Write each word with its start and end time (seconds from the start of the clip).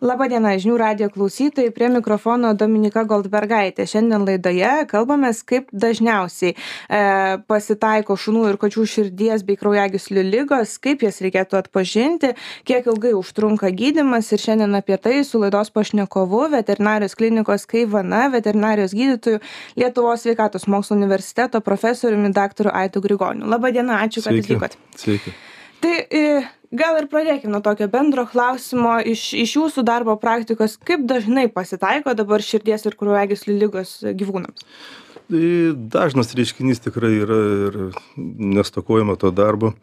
Labadiena, 0.00 0.54
žinių 0.56 0.78
radio 0.80 1.06
klausytojai, 1.12 1.68
prie 1.76 1.90
mikrofono 1.92 2.54
Dominika 2.56 3.02
Goldbergaitė. 3.04 3.84
Šiandien 3.84 4.22
laidoje 4.24 4.70
kalbamės, 4.88 5.42
kaip 5.44 5.68
dažniausiai 5.76 6.54
e, 6.54 7.00
pasitaiko 7.44 8.16
šunų 8.16 8.46
ir 8.48 8.58
kačių 8.62 8.86
širdies 8.94 9.44
bei 9.44 9.58
kraujagyslių 9.60 10.24
lygos, 10.24 10.78
kaip 10.80 11.04
jas 11.04 11.20
reikėtų 11.20 11.60
atpažinti, 11.60 12.32
kiek 12.64 12.88
ilgai 12.88 13.12
užtrunka 13.18 13.68
gydimas 13.76 14.32
ir 14.32 14.40
šiandien 14.40 14.80
apie 14.80 14.96
tai 14.96 15.18
su 15.20 15.42
laidos 15.44 15.68
pašnekovu 15.76 16.46
veterinarijos 16.56 17.18
klinikos 17.20 17.68
Kaivana, 17.68 18.30
veterinarijos 18.32 18.96
gydytojų 18.96 19.44
Lietuvos 19.76 20.24
sveikatos 20.24 20.64
mokslo 20.64 20.96
universiteto 20.96 21.60
profesoriumi 21.60 22.32
dr. 22.32 22.72
Aitu 22.72 23.04
Grigoniu. 23.04 23.52
Labadiena, 23.52 24.00
ačiū, 24.08 24.24
kad 24.24 24.40
atvykote. 24.40 24.80
Sveiki. 24.96 25.36
Tai 25.80 25.92
e, 26.12 26.22
gal 26.76 26.98
ir 27.00 27.08
pradėkim 27.10 27.52
nuo 27.52 27.62
tokio 27.64 27.88
bendro 27.92 28.26
klausimo 28.28 28.98
iš 29.00 29.30
iš 29.38 29.56
jūsų 29.56 29.84
darbo 29.86 30.16
praktikos. 30.20 30.76
Kaip 30.76 31.06
dažnai 31.08 31.48
pasitaiko 31.52 32.14
dabar 32.18 32.44
širdies 32.44 32.86
ir 32.86 32.98
kraujagyslių 33.00 33.56
ligos 33.62 33.98
gyvūnams? 34.04 34.66
Tai 35.30 35.48
dažnas 35.94 36.34
reiškinys 36.34 36.82
tikrai 36.84 37.12
yra 37.22 37.40
ir 37.68 37.76
nestokojama 38.16 39.14
to 39.20 39.30
darbo 39.30 39.74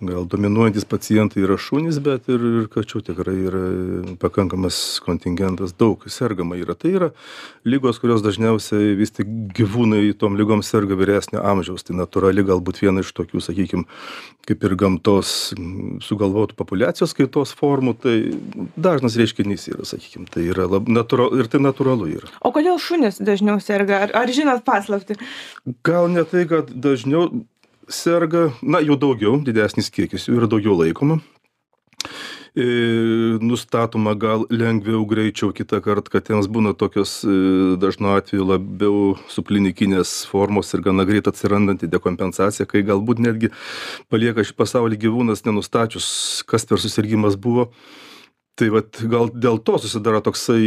gal 0.00 0.26
dominuojantys 0.30 0.84
pacientai 0.86 1.42
yra 1.42 1.56
šunys 1.58 1.98
bet 2.02 2.28
ir 2.30 2.42
ir 2.42 2.66
kačių 2.70 3.00
tikrai 3.08 3.34
yra 3.48 3.62
pakankamas 4.22 5.00
kontingentas 5.02 5.74
daug 5.74 6.04
sergama 6.06 6.58
yra. 6.58 6.76
Tai 6.78 6.92
yra 6.94 7.08
ligos 7.66 7.98
kurios 7.98 8.22
dažniausiai 8.22 8.94
vis 8.98 9.14
tik 9.16 9.30
gyvūnai 9.58 10.12
tom 10.18 10.38
ligom 10.38 10.62
serga 10.62 10.98
vyresnio 10.98 11.42
amžiaus. 11.42 11.82
Tai 11.86 11.98
natūrali 11.98 12.46
galbūt 12.46 12.82
viena 12.84 13.02
iš 13.02 13.10
tokių 13.16 13.42
sakykim 13.42 13.84
kaip 14.48 14.64
ir 14.64 14.76
gamtos 14.80 15.34
sugalvotų 16.06 16.56
populiacijos 16.58 17.16
kaitos 17.18 17.56
formų. 17.58 17.96
Tai 17.98 18.16
dažnas 18.78 19.18
reiškinys 19.18 19.68
yra 19.74 19.88
sakykim 19.88 20.30
tai 20.30 20.46
yra 20.52 20.70
lab 20.70 20.86
natūra 20.86 21.30
ir 21.40 21.50
tai 21.50 21.62
natūralu 21.64 22.12
yra. 22.14 22.32
O 22.46 22.54
kodėl 22.54 22.78
šunys 22.82 23.18
dažniau 23.18 23.58
serga? 23.62 24.04
Ar 24.06 24.14
ar 24.22 24.34
žinot 24.34 24.62
paslaptį? 24.68 25.18
Gal 25.86 26.06
ne 26.12 26.22
tai 26.28 26.46
kad 26.46 26.70
dažniau 26.70 27.32
serga 27.88 28.50
na 28.62 28.82
jų 28.84 28.98
daugiau 29.00 29.40
didesnis 29.44 29.90
kiekis 29.90 30.28
jų 30.28 30.38
yra 30.42 30.50
daugiau 30.50 30.76
laikoma. 30.78 31.18
E, 32.58 32.64
nustatoma 33.44 34.14
gal 34.18 34.46
lengviau 34.50 35.04
greičiau 35.06 35.52
kitąkart 35.54 36.08
katėms 36.10 36.48
būna 36.50 36.72
tokios 36.74 37.20
e, 37.22 37.34
dažnu 37.78 38.14
atveju 38.16 38.46
labiau 38.48 39.12
subklinikinės 39.30 40.24
formos 40.30 40.72
ir 40.74 40.82
gana 40.86 41.04
greit 41.06 41.28
atsirandanti 41.30 41.90
dekompensacija 41.92 42.66
kai 42.66 42.82
galbūt 42.88 43.20
netgi 43.22 43.52
palieka 44.10 44.42
šį 44.42 44.56
pasaulį 44.58 44.98
gyvūnas 45.04 45.44
nenustačius 45.46 46.08
kas 46.48 46.66
per 46.66 46.82
susirgimas 46.82 47.36
buvo 47.36 47.68
tai 48.58 48.68
vat 48.74 49.00
gal 49.10 49.30
dėl 49.32 49.58
to 49.64 49.78
susidaro 49.82 50.20
toksai 50.24 50.62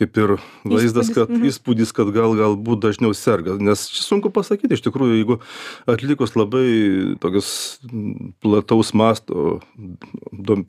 kaip 0.00 0.20
ir 0.22 0.36
vaizdas 0.66 1.10
kad 1.14 1.30
mhm. 1.30 1.48
įspūdis 1.50 1.94
kad 1.96 2.12
gal 2.14 2.36
galbūt 2.38 2.84
dažniau 2.84 3.16
serga 3.16 3.56
nes 3.58 3.82
sunku 3.96 4.32
pasakyt 4.34 4.76
iš 4.76 4.84
tikrųjų 4.86 5.18
jeigu 5.20 5.38
atlikus 5.90 6.36
labai 6.38 6.66
tokius 7.22 7.50
plataus 8.44 8.92
masto 8.96 9.58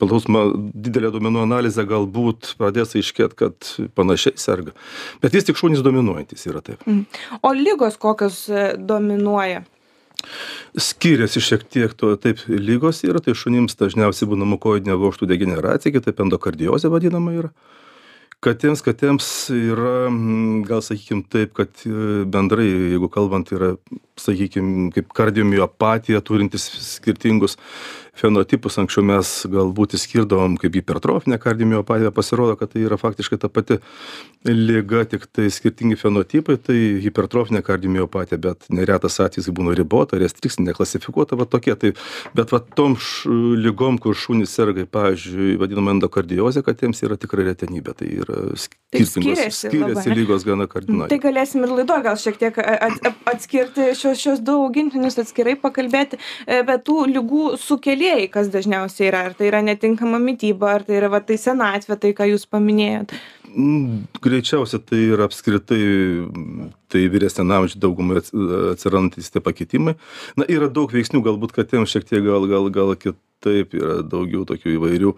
plataus 0.00 0.28
ma 0.32 0.48
didelę 0.56 1.12
duomenų 1.14 1.44
analizę 1.46 1.86
galbūt 1.88 2.54
pradės 2.58 2.96
aiškėt 2.98 3.38
kad 3.38 3.72
panašiai 3.98 4.38
serga 4.40 4.74
bet 5.22 5.36
vis 5.36 5.46
tik 5.48 5.58
šunys 5.60 5.84
dominuojantys 5.86 6.48
yra 6.50 6.64
taip 6.64 6.86
Mhm. 6.88 7.04
o 7.42 7.52
ligos 7.52 7.96
kokios 7.96 8.48
e, 8.48 8.76
dominuoja 8.78 9.62
skiriasi 10.78 11.42
šiek 11.42 11.64
tiek 11.70 11.94
to 11.98 12.14
taip 12.20 12.42
ligos 12.48 13.02
yra 13.06 13.22
tai 13.22 13.36
šunims 13.38 13.78
dažniausiai 13.78 14.28
būna 14.30 14.48
mukoidinė 14.48 14.98
vožtų 14.98 15.28
degeneracija 15.30 15.94
kitaip 15.94 16.22
endokardiozė 16.24 16.90
vadinama 16.92 17.34
yra. 17.38 17.52
Katėms 18.38 18.84
katėms 18.86 19.28
yra 19.50 20.06
mm, 20.12 20.60
gal 20.68 20.82
sakykim 20.86 21.24
taip 21.26 21.56
kad 21.58 21.72
e, 21.82 22.22
bendrai 22.30 22.68
jeigu 22.68 23.08
kalbant 23.10 23.50
yra 23.50 23.72
sakykim 24.18 24.92
kaip 24.94 25.10
kardiomiopatija 25.10 26.22
turintys 26.22 26.68
skirtingus 26.86 27.58
fenotipus 28.18 28.78
anksčiau 28.82 29.04
mes 29.06 29.30
galbūt 29.52 29.94
išskirdavom 29.98 30.56
kaip 30.60 30.74
hipertrofinę 30.80 31.38
kardiomiopatiją 31.42 32.10
pasirodo 32.16 32.56
kad 32.60 32.72
tai 32.74 32.82
yra 32.86 32.98
faktiškai 33.00 33.38
ta 33.42 33.48
pati 33.48 33.78
liga 34.44 35.04
tiktai 35.04 35.48
skirtingi 35.50 35.96
fenotipai 35.98 36.56
tai 36.62 36.76
hipertrofinė 37.04 37.62
kardiomiopatija 37.66 38.38
bet 38.42 38.68
neretas 38.74 39.18
atvejis 39.24 39.50
būna 39.54 39.74
ribota 39.78 40.18
restrikcinė 40.20 40.74
klasifikuota 40.76 41.38
va 41.40 41.46
tokie 41.50 41.74
tai 41.78 41.92
bet 42.38 42.52
va 42.54 42.60
tom 42.78 42.96
š 42.98 43.30
ligom 43.64 43.98
kur 44.02 44.14
šunys 44.18 44.54
serga 44.58 44.86
pavyzdžiui 44.86 45.56
vadinama 45.60 45.94
endokardiozė 45.96 46.62
katėms 46.66 47.02
yra 47.06 47.16
tikrai 47.20 47.48
retenybė 47.52 47.96
tai 47.98 48.10
yra 48.22 48.42
Tai 48.88 49.02
skirtingos 49.04 49.10
skiriasi 49.12 49.68
skiriasi 49.68 50.08
labai. 50.08 50.16
ligos 50.18 50.44
gana 50.48 50.64
tai 50.64 50.72
kardinaliai 50.74 51.20
galėsim 51.20 51.64
ir 51.66 51.72
laidoj 51.80 52.02
gal 52.06 52.16
šiek 52.16 52.38
tiek 52.40 52.58
at- 52.62 53.02
ap- 53.10 53.26
atskirti 53.34 53.90
šiuos 53.98 54.22
šiuos 54.22 54.40
du 54.46 54.54
augintinius 54.64 55.18
atskirai 55.20 55.56
pakalbėti 55.60 56.16
e, 56.46 56.62
bet 56.64 56.86
tų 56.88 57.02
ligų 57.10 57.42
sukėlėjai 58.08 58.30
kas 58.32 58.48
dažniausiai 58.48 59.08
yra. 59.10 59.24
Ar 59.28 59.34
tai 59.36 59.48
yra 59.50 59.60
netinkama 59.62 60.18
mityba 60.18 60.74
ar 60.78 60.84
tai 60.86 60.96
yra 60.96 61.08
va 61.12 61.20
tai 61.20 61.36
senatvė 61.36 61.98
tai 62.00 62.12
ką 62.16 62.28
jūs 62.32 62.46
paminėjot 62.48 63.12
greičiausia 64.22 64.78
tai 64.78 65.00
yra 65.12 65.28
apskritai 65.28 65.78
mm, 65.80 66.72
tai 66.92 67.06
vyresniam 67.12 67.50
amžiuj 67.56 67.80
daugumai 67.82 68.20
ats 68.20 68.32
atsirandantys 68.74 69.32
tie 69.32 69.42
pakitimai. 69.44 69.96
Na 70.38 70.46
yra 70.48 70.68
daug 70.72 70.92
veiksnių 70.92 71.22
galbūt 71.24 71.54
katėms 71.56 71.92
šiek 71.92 72.06
tiek 72.08 72.24
gal 72.24 72.46
gal 72.50 72.68
gal 72.72 72.94
kitaip 72.96 73.74
yra 73.76 74.00
daugiau 74.02 74.44
tokių 74.48 74.74
įvairių 74.76 75.12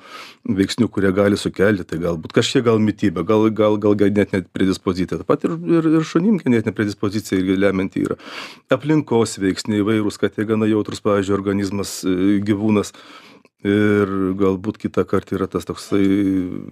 veiksnių 0.58 0.90
kurie 0.92 1.12
gali 1.16 1.38
sukelti 1.40 1.86
tai 1.86 2.00
galbūt 2.02 2.34
kažkiek 2.36 2.66
gal 2.66 2.82
mityba 2.82 3.24
gal 3.26 3.48
gal 3.50 3.78
gal 3.80 3.96
genetinė 3.98 4.44
predispozicija 4.52 5.20
taip 5.20 5.30
pat 5.30 5.46
ir 5.48 5.56
ir 5.78 5.90
ir 5.94 6.06
šunim 6.06 6.38
genetinė 6.42 6.74
predispozicija 6.76 7.40
irgi 7.40 7.58
lemianti 7.58 8.06
yra. 8.06 8.18
Aplinkos 8.70 9.38
veiksniai 9.42 9.82
įvairūs 9.84 10.20
katė 10.22 10.46
gana 10.52 10.70
jautrus 10.70 11.02
pavyzdžiui 11.06 11.38
organizmas 11.38 12.00
e, 12.04 12.38
gyvūnas 12.46 12.94
ir 13.66 14.12
galbūt 14.40 14.78
kitąkart 14.80 15.34
yra 15.36 15.48
tas 15.50 15.66
toksai 15.68 16.00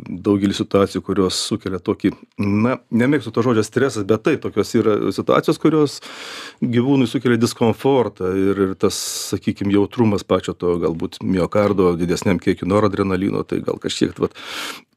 daugelis 0.08 0.56
situacijų 0.62 1.02
kurios 1.04 1.36
sukelia 1.50 1.80
tokį 1.84 2.14
na 2.40 2.78
nemėgstu 2.88 3.32
to 3.34 3.44
žodžio 3.44 3.64
stresas 3.66 4.06
bet 4.08 4.24
taip 4.24 4.40
tokios 4.44 4.72
yra 4.78 4.96
situacijos 5.12 5.60
kurios 5.60 5.98
gyvūnui 6.64 7.08
sukelia 7.10 7.40
diskomfortą 7.40 8.32
ir 8.40 8.62
ir 8.68 8.74
tas 8.80 8.96
sakykim 9.34 9.72
jautrumas 9.74 10.24
pačio 10.24 10.56
to 10.56 10.78
galbūt 10.80 11.20
miokardo 11.22 11.92
didesniam 12.00 12.40
kiekiui 12.40 12.70
noradrenalino 12.72 13.44
tai 13.44 13.60
gal 13.64 13.76
kažkiek 13.82 14.16
vat 14.18 14.36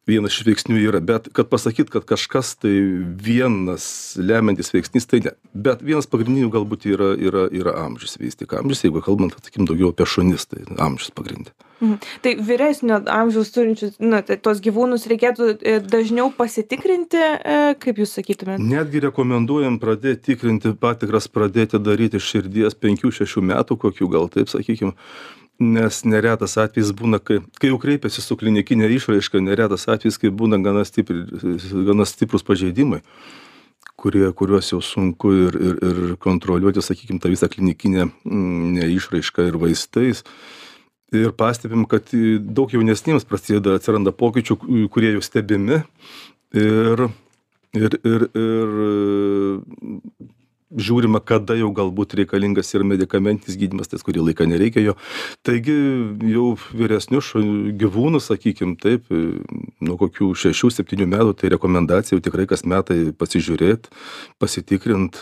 vienas 0.07 0.33
iš 0.33 0.45
veiksnių 0.47 0.79
yra. 0.81 1.01
Bet 1.03 1.29
kad 1.35 1.49
pasakyt 1.51 1.91
kad 1.93 2.05
kažkas 2.09 2.55
tai 2.61 2.73
vienas 3.21 3.85
lemiantis 4.17 4.73
veiksnys 4.73 5.07
tai 5.09 5.21
ne. 5.27 5.35
Bet 5.53 5.83
vienas 5.85 6.09
pagrindinių 6.09 6.49
galbūt 6.53 6.87
yra 6.89 7.11
yra 7.15 7.45
yra 7.53 7.75
amžius 7.85 8.17
vis 8.21 8.39
tik. 8.39 8.55
Amžius 8.57 8.85
jeigu 8.87 9.03
kalbant 9.05 9.37
sakykim 9.37 9.69
daugiau 9.69 9.91
apie 9.93 10.07
šunis 10.09 10.47
tai 10.49 10.65
amžius 10.79 11.13
pagrinde 11.15 11.53
Mhm. 11.81 11.97
Tai 12.21 12.35
vyresnio 12.45 13.01
amžiaus 13.09 13.51
turinčius, 13.55 13.97
na, 13.99 14.21
tai 14.25 14.37
tos 14.37 14.61
gyvūnus 14.61 15.07
reikėtų 15.09 15.51
e, 15.57 15.75
dažniau 15.81 16.29
pasitikrinti, 16.37 17.17
e, 17.17 17.59
kaip 17.81 18.01
jūs 18.01 18.15
sakytumėte? 18.19 18.61
netgi 18.61 19.01
rekomenduojam 19.07 19.79
pradėt 19.81 20.23
tikrinti 20.27 20.75
patikras 20.79 21.27
pradėti 21.31 21.81
daryti 21.81 22.21
širdies 22.21 22.77
penkių 22.77 23.11
šešių 23.17 23.45
metų 23.51 23.77
kokių 23.81 24.09
gal 24.13 24.29
taip 24.31 24.51
sakykim 24.51 24.93
nes 25.61 26.01
neretas 26.05 26.57
atvejis 26.57 26.91
būna 26.97 27.19
kai 27.21 27.39
kai 27.59 27.69
jau 27.69 27.77
kreipiasi 27.81 28.23
su 28.23 28.37
klinikine 28.37 28.89
išraiška 28.97 29.41
neretas 29.43 29.87
atvejis 29.91 30.17
kai 30.21 30.33
būna 30.33 30.61
gana 30.63 30.83
stipri 30.87 31.23
gana 31.89 32.07
stiprūs 32.09 32.45
pažeidimai 32.47 33.01
kurie 34.01 34.31
kuriuos 34.33 34.71
jau 34.73 34.81
sunku 34.81 35.33
ir 35.45 35.59
ir 35.69 35.83
ir 35.89 36.15
kontroliuoti 36.25 36.81
sakykim 36.81 37.21
tą 37.21 37.29
visą 37.33 37.49
klinikinę 37.51 38.07
mm, 38.09 38.81
išraišką 38.97 39.47
ir 39.51 39.59
vaistais 39.61 40.25
ir 41.11 41.31
pastebim 41.37 41.85
kad 41.89 42.11
daug 42.39 42.71
jaunesniems 42.73 43.27
prasideda 43.27 43.75
atsiranda 43.79 44.13
pokyčių 44.15 44.57
kurie 44.91 45.15
jau 45.15 45.23
stebimi 45.25 45.81
ir 46.55 47.07
ir 47.75 47.97
ir 48.03 48.27
ir 48.35 48.77
žiūrima 50.71 51.19
kada 51.27 51.57
jau 51.59 51.67
galbūt 51.75 52.15
reikalingas 52.21 52.69
ir 52.75 52.85
medikamentinis 52.87 53.57
gydymas 53.59 53.91
tas 53.91 54.05
kurį 54.07 54.23
laiką 54.29 54.47
nereikia 54.47 54.83
jo 54.85 54.95
taigi 55.47 55.75
jau 56.31 56.53
vyresnius 56.71 57.33
gyvūnus 57.81 58.29
sakykim 58.31 58.77
taip 58.79 59.11
nuo 59.11 59.97
kokių 59.99 60.31
šešių 60.45 60.71
septynių 60.77 61.09
metų 61.11 61.35
tai 61.41 61.51
rekomendacija 61.55 62.15
jau 62.15 62.23
tikrai 62.23 62.47
kas 62.47 62.63
metai 62.63 63.11
pasižiūrėt 63.11 63.91
pasitikrint 64.39 65.19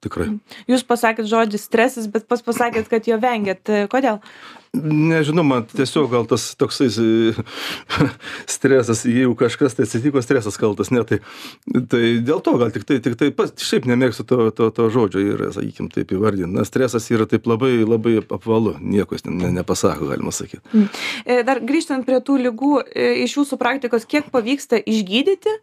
tikrai. 0.00 0.30
Jūs 0.70 0.84
pasakėt 0.88 1.28
žodį 1.28 1.60
stresas, 1.60 2.06
bet 2.08 2.24
pas 2.30 2.40
pasakėt, 2.40 2.88
kad 2.88 3.04
jo 3.04 3.18
vengiat. 3.20 3.68
Kodėl? 3.92 4.22
Nežinau, 4.70 5.42
man 5.42 5.64
tiesiog 5.66 6.12
gal 6.12 6.26
tas 6.30 6.44
toksai 6.54 6.86
stresas, 8.54 9.02
jeigu 9.02 9.34
kažkas 9.38 9.74
tai 9.74 9.86
atsitiko, 9.88 10.22
stresas 10.22 10.54
kaltas, 10.60 10.92
ne, 10.94 11.02
tai, 11.08 11.18
tai 11.90 12.02
dėl 12.22 12.38
to 12.46 12.54
gal 12.60 12.70
tik 12.70 12.86
tai, 12.86 13.00
tik 13.02 13.16
tai 13.18 13.32
pas, 13.34 13.50
šiaip 13.50 13.88
nemėgstu 13.90 14.28
to, 14.30 14.38
to, 14.54 14.70
to 14.76 14.86
žodžio 14.94 15.24
ir, 15.24 15.44
sakykim, 15.56 15.90
taip 15.90 16.14
įvardinti. 16.14 16.54
Na, 16.54 16.62
stresas 16.68 17.10
yra 17.10 17.26
taip 17.30 17.50
labai, 17.50 17.72
labai 17.82 18.20
apvalu, 18.22 18.76
nieko 18.78 19.18
jis 19.18 19.26
ne, 19.26 19.50
nepasako, 19.58 20.12
galima 20.12 20.30
sakyti. 20.34 20.62
Mm. 20.70 20.88
Dar 21.50 21.64
grįžtant 21.66 22.06
prie 22.06 22.22
tų 22.22 22.38
lygų, 22.46 22.74
e, 22.94 23.12
iš 23.26 23.40
jūsų 23.40 23.58
praktikos, 23.58 24.06
kiek 24.06 24.30
pavyksta 24.30 24.78
išgydyti? 24.78 25.58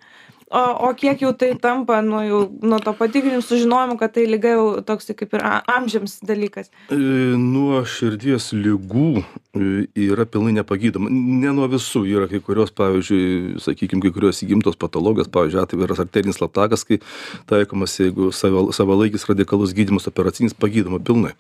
O 0.51 0.87
o 0.87 0.93
kiek 0.93 1.21
jau 1.21 1.33
tai 1.33 1.55
tampa 1.59 2.01
nu 2.01 2.21
jau 2.27 2.41
nuo 2.61 2.79
to 2.79 2.93
patikrinimo 2.93 3.41
sužinojimo 3.41 3.97
kad 3.97 4.13
tai 4.13 4.25
liga 4.25 4.53
jau 4.55 4.81
toksai 4.81 5.15
kaip 5.15 5.33
ir 5.33 5.43
amžiams 5.75 6.19
dalykas? 6.23 6.71
E, 6.91 6.97
nuo 7.37 7.83
širdies 7.83 8.53
ligų 8.55 9.09
e, 9.19 9.87
yra 10.07 10.25
pilnai 10.25 10.55
nepagydoma. 10.59 11.11
Ne 11.11 11.51
nuo 11.55 11.67
visų 11.71 12.05
yra 12.07 12.29
kai 12.31 12.39
kurios 12.39 12.71
pavyzdžiui 12.71 13.59
sakykim 13.63 14.03
kai 14.03 14.13
kurios 14.15 14.39
įgimtos 14.45 14.79
patologijos 14.79 15.31
pavyzdžiui 15.33 15.63
atviras 15.63 16.03
arterinis 16.03 16.39
latakas 16.43 16.87
kai 16.87 17.01
taikomas 17.49 17.99
jeigu 17.99 18.31
sava 18.31 18.69
savalaikis 18.71 19.27
radikalus 19.27 19.75
gydymas 19.75 20.07
operacinis 20.07 20.55
pagydoma 20.55 21.03
pilnai 21.03 21.35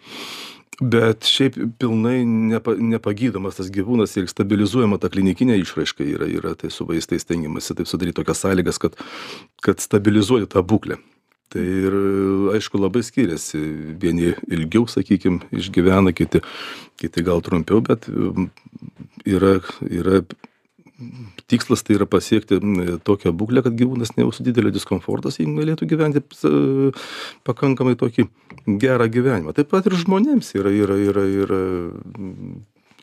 bet 0.81 1.25
šiaip 1.25 1.57
pilnai 1.81 2.21
nepa 2.25 2.75
nepagydomas 2.77 3.57
tas 3.57 3.69
gyvūnas 3.73 4.13
ir 4.19 4.27
stabilizuojama 4.29 4.99
ta 5.01 5.09
klinikinė 5.09 5.57
išraiška 5.63 6.05
yra 6.05 6.27
yra 6.29 6.53
tai 6.59 6.69
su 6.73 6.85
vaistais 6.85 7.25
stengiamasi 7.25 7.77
taip 7.77 7.89
sudaryt 7.89 8.17
tokias 8.19 8.43
sąlygas 8.45 8.77
kad 8.81 8.97
kad 9.65 9.81
stabilizuoti 9.81 10.49
tą 10.53 10.61
būklę. 10.61 10.99
Tai 11.47 11.63
ir 11.63 11.93
aišku 12.57 12.79
labai 12.79 13.01
skiriasi. 13.07 13.59
Vieni 14.01 14.33
ilgiau 14.51 14.83
sakykim 14.91 15.39
išgyvena 15.55 16.11
kiti 16.13 16.43
kiti 16.99 17.23
gal 17.23 17.41
trumpiau 17.41 17.81
bet 17.81 18.09
yra 19.25 19.57
yra 19.87 20.21
tikslas 21.51 21.83
tai 21.85 21.97
yra 21.97 22.07
pasiekti 22.09 22.57
tokią 23.05 23.33
būklę 23.37 23.63
kad 23.65 23.75
gyvūnas 23.77 24.15
nejaustų 24.17 24.47
didelio 24.49 24.71
diskomforto 24.73 25.31
sakykim 25.33 25.59
galėtų 25.59 25.89
gyventi 25.91 26.23
pakankamai 27.47 27.97
tokį 27.99 28.27
gerą 28.81 29.09
gyvenimą. 29.13 29.53
Taip 29.57 29.69
pat 29.73 29.85
ir 29.89 29.97
žmonėms 29.99 30.53
yra 30.57 30.73
yra 30.73 30.97
yra 30.97 31.27
yra 31.43 31.61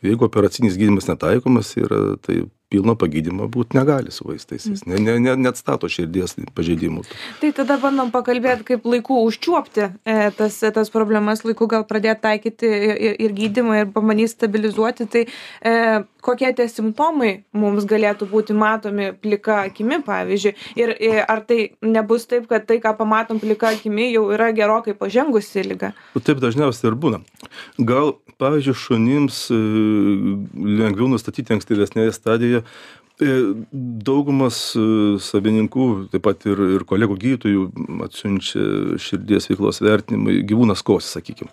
jeigu 0.05 0.26
operacinis 0.26 0.79
gydymas 0.81 1.08
netaikomas 1.11 1.70
yra 1.81 2.19
tai 2.23 2.43
pilno 2.75 2.97
pagydymo 2.99 3.47
būt 3.53 3.76
negali 3.79 4.12
su 4.15 4.26
vaistais. 4.26 4.67
Jis 4.67 4.85
ne 4.91 4.99
ne 4.99 5.17
ne 5.23 5.37
neatstato 5.47 5.88
širdies 5.91 6.35
pažeidimų. 6.56 7.05
Tai 7.43 7.50
tada 7.61 7.76
bandom 7.82 8.11
pakalbėt 8.15 8.65
kaip 8.67 8.87
laiku 8.88 9.21
užčiuopti 9.29 9.87
e, 9.87 10.17
tas 10.38 10.59
tas 10.75 10.91
problemas 10.94 11.44
laiku 11.47 11.69
gal 11.71 11.87
pradėt 11.91 12.23
taikyti 12.25 12.71
ir 12.71 13.15
ir 13.26 13.37
gydymą 13.37 13.79
ir 13.82 13.93
pabandyt 13.94 14.32
stabilizuoti. 14.32 15.06
Tai 15.15 15.25
e, 15.26 15.75
kokie 16.25 16.50
tie 16.56 16.67
simptomai 16.71 17.32
mums 17.53 17.87
galėtų 17.91 18.29
būti 18.32 18.56
matomi 18.59 19.12
plika 19.23 19.61
akimi 19.69 20.00
pavyzdžiui? 20.06 20.55
Ir 20.81 20.94
e, 20.97 21.12
ar 21.23 21.44
tai 21.47 21.61
nebus 21.85 22.26
taip 22.31 22.49
kad 22.50 22.67
tai 22.67 22.81
ką 22.82 22.97
pamatom 22.99 23.43
plika 23.43 23.71
akimi 23.75 24.11
jau 24.11 24.26
yra 24.35 24.50
gerokai 24.56 24.97
pažengusi 24.99 25.67
liga? 25.69 25.94
Taip 26.25 26.43
dažniausiai 26.43 26.91
ir 26.91 26.99
būna. 26.99 27.23
Gal 27.79 28.17
pavyzdžiui 28.43 28.81
šunims 28.82 29.44
lengviau 29.55 31.06
nustatyti 31.12 31.55
ankstyvesnėje 31.55 32.15
stadijoje 32.17 32.63
E, 32.63 32.63
daugumas 33.20 34.75
e, 34.75 34.84
savininkų, 35.22 36.08
taip 36.11 36.25
pat 36.26 36.46
ir, 36.50 36.61
ir 36.78 36.84
kolegų 36.88 37.16
gydytojų 37.22 37.66
atsiunčia 38.08 38.99
širdies 38.99 39.46
veiklos 39.52 39.78
vertinimui, 39.84 40.40
gyvūnas 40.49 40.82
kosi, 40.82 41.12
sakykime. 41.14 41.52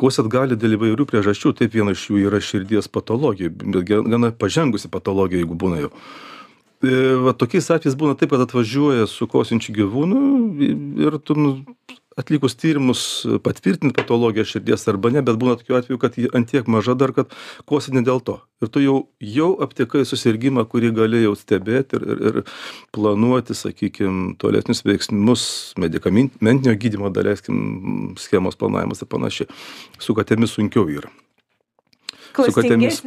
Kosėt 0.00 0.26
gali 0.32 0.56
dėl 0.58 0.74
įvairių 0.74 1.06
priežasčių, 1.06 1.52
taip 1.60 1.74
viena 1.76 1.92
iš 1.94 2.08
jų 2.08 2.24
yra 2.26 2.40
širdies 2.42 2.88
patologija, 2.90 3.52
bet 3.52 3.84
gana 3.86 4.32
pažengusi 4.34 4.90
patologija, 4.90 5.44
jeigu 5.44 5.54
būna 5.60 5.84
jau. 5.84 5.92
E, 6.82 6.96
va, 7.22 7.36
tokiais 7.38 7.70
atvejais 7.70 7.94
būna 8.00 8.16
taip, 8.18 8.32
kad 8.34 8.42
atvažiuoja 8.42 9.06
su 9.06 9.28
kosinčiu 9.30 9.76
gyvūnu 9.76 10.24
ir 11.04 11.20
tu 11.22 11.36
nu, 11.38 11.52
atlikus 12.16 12.54
tyrimus 12.56 13.02
patvirtint 13.42 13.94
patologiją 13.96 14.44
širdies 14.48 14.86
arba 14.90 15.10
ne 15.14 15.22
bet 15.26 15.38
būna 15.40 15.56
tokių 15.60 15.78
atvejų 15.80 16.00
kad 16.02 16.18
ji 16.18 16.30
ant 16.36 16.50
tiek 16.50 16.68
maža 16.70 16.94
dar 16.98 17.12
kad 17.16 17.32
kosi 17.68 17.94
ne 17.94 18.04
dėl 18.06 18.22
to. 18.24 18.38
Ir 18.62 18.70
tu 18.72 18.82
jau 18.82 18.96
jau 19.18 19.50
aptikai 19.66 20.04
susirgimą 20.08 20.64
kurį 20.70 20.92
gali 20.96 21.24
jau 21.24 21.34
stebėt 21.38 21.96
ir 21.98 22.06
ir 22.06 22.22
ir 22.30 22.40
planuoti 22.94 23.56
sakykim 23.58 24.36
tolesnius 24.38 24.84
veiksmus 24.86 25.74
medikamentinio 25.80 26.78
gydymo 26.78 27.10
daleiskim 27.10 28.14
schemos 28.20 28.56
planavimas 28.56 29.02
ir 29.02 29.10
panašiai. 29.10 29.50
Su 29.98 30.14
katėmis 30.14 30.54
sunkiau 30.54 30.86
yra. 30.90 31.10
Su 32.34 32.50
katėmis 32.54 33.02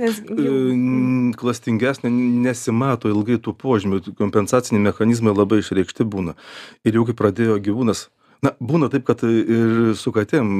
klastingesnė 1.39 2.11
nesimato 2.11 3.11
ilgai 3.11 3.39
tų 3.43 3.53
požymių 3.59 4.15
kompensaciniai 4.19 4.85
mechanizmai 4.85 5.35
labai 5.35 5.59
išreikšti 5.63 6.07
būna. 6.07 6.37
Ir 6.87 6.99
jau 6.99 7.03
kai 7.07 7.15
pradėjo 7.17 7.57
gyvūnas 7.63 8.07
na 8.45 8.53
būna 8.59 8.89
taip 8.93 9.05
kad 9.07 9.23
ir 9.27 9.93
su 9.97 10.13
katėm 10.15 10.51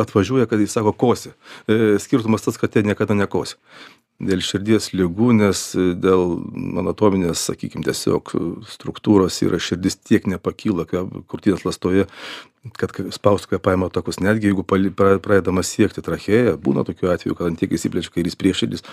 atvažiuoja 0.00 0.48
kad 0.50 0.62
jis 0.62 0.76
sako 0.76 0.92
kosi. 0.92 1.34
E, 1.68 1.98
skirtumas 2.02 2.46
tas 2.46 2.60
katė 2.60 2.84
niekada 2.86 3.16
nekosi 3.18 3.58
dėl 4.20 4.42
širdies 4.44 4.90
ligų 4.96 5.32
nes 5.38 5.64
dėl 5.76 6.36
anatominės 6.82 7.46
sakykim 7.50 7.84
tiesiog 7.86 8.34
struktūros 8.68 9.40
yra 9.46 9.60
širdis 9.62 9.98
tiek 10.04 10.28
nepakyla 10.30 10.86
krūtinės 10.90 11.66
ląstoje 11.66 12.06
kad 12.76 12.92
spaust 13.16 13.48
kvėpavimo 13.48 13.88
takus. 13.88 14.18
Netgi 14.20 14.50
jeigu 14.50 14.66
pali 14.68 14.90
pra 14.92 15.14
pradedama 15.22 15.64
siekti 15.64 16.04
trachėją 16.04 16.58
būna 16.60 16.84
tokių 16.84 17.14
atvejų 17.14 17.38
kad 17.38 17.48
ant 17.48 17.60
tiek 17.62 17.72
išsiplečia 17.72 18.12
kairys 18.12 18.36
prieširdis 18.36 18.84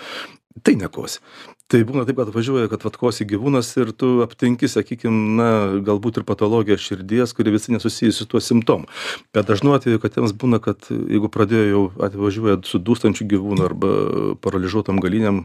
tai 0.64 0.74
nekosi 0.80 1.20
tai 1.68 1.82
būna 1.84 2.06
taip 2.08 2.16
kad 2.16 2.30
atvažiuoja 2.30 2.70
kad 2.72 2.84
vat 2.86 2.96
kosi 2.96 3.26
gyvūnas 3.28 3.68
ir 3.76 3.92
tu 3.92 4.22
aptinki 4.24 4.70
sakykim 4.72 5.36
na 5.36 5.48
galbūt 5.84 6.20
ir 6.20 6.24
patologiją 6.28 6.78
širdies 6.80 7.34
kuri 7.36 7.52
visai 7.52 7.74
nesusijusi 7.76 8.22
su 8.22 8.26
tuo 8.30 8.40
simptomu. 8.40 8.88
Bet 9.36 9.50
dažnu 9.50 9.74
atveju 9.76 10.00
katėms 10.00 10.32
būna 10.32 10.62
kad 10.64 10.88
jeigu 10.88 11.28
pradėjo 11.32 11.66
jau 11.68 11.82
atvažiuoja 12.08 12.62
su 12.64 12.80
dūstančiu 12.80 13.28
gyvūnu 13.34 13.66
arba 13.68 13.92
paralyžiuotom 14.40 15.02
galinėm 15.18 15.44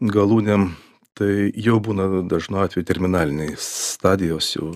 galūnėm 0.00 0.72
tai 1.18 1.50
jau 1.54 1.78
būna 1.82 2.22
dažnu 2.30 2.60
atveju 2.62 2.86
terminalinėj 2.86 3.56
stadijos 3.58 4.54
jau 4.56 4.74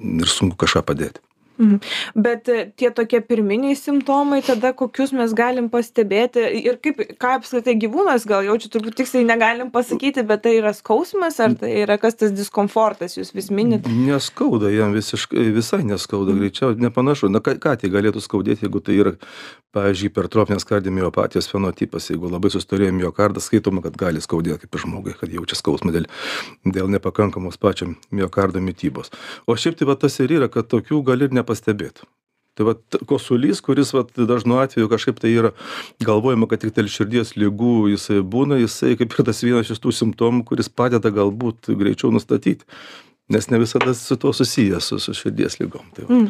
ir 0.00 0.30
sunku 0.30 0.58
kažką 0.62 0.82
padėti 0.86 1.25
Mhm. 1.58 1.80
Bet 2.14 2.48
e, 2.52 2.66
tie 2.76 2.90
tokie 2.94 3.20
pirminiai 3.24 3.76
simptomai, 3.78 4.42
tada 4.44 4.72
kokius 4.76 5.14
mes 5.16 5.32
galim 5.36 5.70
pastebėti 5.72 6.44
ir 6.62 6.78
kaip, 6.84 7.00
ką 7.20 7.36
apskritai 7.40 7.76
gyvūnas 7.80 8.26
gal 8.28 8.44
jaučia, 8.46 8.70
turbūt 8.72 8.98
tiksliai 9.00 9.26
negalim 9.28 9.70
pasakyti, 9.74 10.24
bet 10.28 10.44
tai 10.44 10.56
yra 10.60 10.74
skausmas 10.76 11.40
ar 11.40 11.56
tai 11.60 11.72
yra 11.82 11.98
kas 12.02 12.18
tas 12.20 12.34
diskomfortas, 12.36 13.16
jūs 13.16 13.32
vis 13.36 13.48
minit? 13.54 13.88
Neskauda, 13.88 14.70
jam 14.74 14.92
visiškai, 14.96 15.48
visai 15.56 15.82
neskauda, 15.86 16.34
mhm. 16.34 16.42
greičiau 16.44 16.76
nepanašu. 16.86 17.32
Na 17.32 17.40
ką, 17.44 17.56
ką 17.62 17.76
tai 17.80 17.92
galėtų 17.92 18.22
skaudėti, 18.24 18.66
jeigu 18.66 18.82
tai 18.84 18.98
yra, 19.00 19.14
pavyzdžiui, 19.76 20.10
hipertrofinės 20.10 20.64
kardiomiopatijos 20.68 21.48
fenotipas, 21.50 22.10
jeigu 22.10 22.30
labai 22.32 22.50
sustorėjo 22.52 22.94
miokardas, 22.96 23.48
skaitoma, 23.50 23.82
kad 23.84 23.96
gali 24.00 24.22
skaudėti 24.24 24.66
kaip 24.66 24.80
žmogui, 24.82 25.16
kad 25.18 25.32
jaučia 25.32 25.58
skausmą 25.58 25.92
dėl, 25.94 26.08
dėl 26.64 26.88
nepakankamos 26.92 27.58
pačio 27.60 27.90
miokardo 28.14 28.62
mytybos. 28.64 29.12
O 29.46 29.56
šiaip 29.58 29.78
tai 29.80 29.88
va 29.90 29.98
tas 30.00 30.16
ir 30.22 30.36
yra, 30.38 30.48
kad 30.52 30.68
tokių 30.72 31.02
gali 31.06 31.28
ir 31.28 31.36
ne 31.36 31.44
nepastebėt. 31.46 32.04
Tai 32.56 32.64
vat 32.70 32.96
kosulys, 33.04 33.60
kuris 33.60 33.90
vat, 33.92 34.14
dažnu 34.16 34.56
atveju 34.62 34.88
kažkaip 34.88 35.18
tai 35.20 35.34
yra 35.36 35.50
galvojama, 36.00 36.48
kad 36.48 36.62
tik 36.62 36.72
dėl 36.76 36.88
širdies 36.88 37.34
lygų 37.36 37.90
jisai 37.92 38.22
būna, 38.24 38.56
jisai 38.62 38.94
kaip 38.96 39.12
ir 39.12 39.26
tas 39.28 39.42
vienas 39.44 39.68
iš 39.68 39.82
tų 39.84 39.92
simptomų, 39.92 40.46
kuris 40.48 40.72
padeda 40.72 41.12
galbūt 41.12 41.68
greičiau 41.76 42.14
nustatyti 42.16 42.64
nes 43.28 43.48
ne 43.50 43.58
visada 43.58 43.94
su 43.94 44.16
tuo 44.16 44.32
susijęs 44.32 44.84
su, 44.84 44.98
su 44.98 45.14
širdies 45.14 45.58
lygom. 45.60 45.86
Tai 45.94 46.04
mm. 46.08 46.26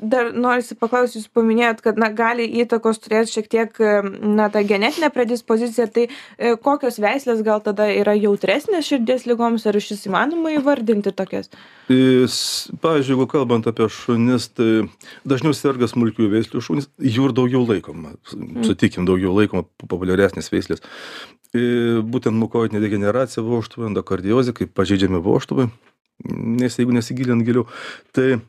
Dar 0.00 0.32
norisi 0.34 0.74
paklausti, 0.74 1.20
jūs 1.20 1.30
paminėjot, 1.34 1.82
kad 1.84 1.98
na, 2.00 2.08
gali 2.10 2.48
įtakos 2.64 2.98
turėti 3.04 3.36
šiek 3.36 3.50
tiek 3.50 3.82
na, 4.18 4.48
ta 4.50 4.64
genetinė 4.66 5.12
predispozicija, 5.14 5.86
tai 5.94 6.08
e, 6.08 6.56
kokios 6.58 6.98
veislės 7.02 7.44
gal 7.46 7.62
tada 7.62 7.86
yra 7.94 8.16
jautresnės 8.18 8.88
širdies 8.90 9.28
lygoms, 9.30 9.66
ar 9.70 9.78
iš 9.78 9.92
vis 9.94 10.08
įmanoma 10.10 10.56
įvardinti 10.56 11.12
tokias? 11.14 11.52
Pavyzdžiui, 11.90 13.14
jeigu 13.14 13.26
kalbant 13.30 13.68
apie 13.70 13.86
šunis, 13.90 14.48
tai 14.54 14.88
dažniau 15.28 15.54
serga 15.54 15.86
smulkių 15.90 16.26
veislių 16.34 16.64
šunys, 16.64 16.90
jų 16.98 17.30
ir 17.30 17.36
daugiau 17.38 17.62
laikoma, 17.68 18.16
mm. 18.34 18.64
sutikim, 18.66 19.06
daugiau 19.06 19.36
laikoma 19.36 19.66
populiaresnės 19.86 20.50
veislės. 20.50 20.82
Būtent 21.50 22.38
mukoidinė 22.38 22.82
degeneracija 22.82 23.42
voštuvai, 23.42 23.88
endokardiozė, 23.90 24.54
kaip 24.54 24.70
pažeidžiami 24.78 25.18
voštuvai, 25.22 25.66
nes 26.24 26.78
jeigu 26.78 26.94
nesigilint 26.96 27.44
giliau, 27.46 27.66
tai 28.16 28.40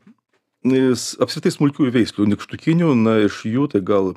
apskritai 0.62 1.54
smulkiųjų 1.56 1.94
veislių, 1.96 2.28
nikštukinių, 2.34 2.94
na 3.01 3.18
iš 3.25 3.44
jų 3.50 3.70
tai 3.72 3.82
gal 3.86 4.13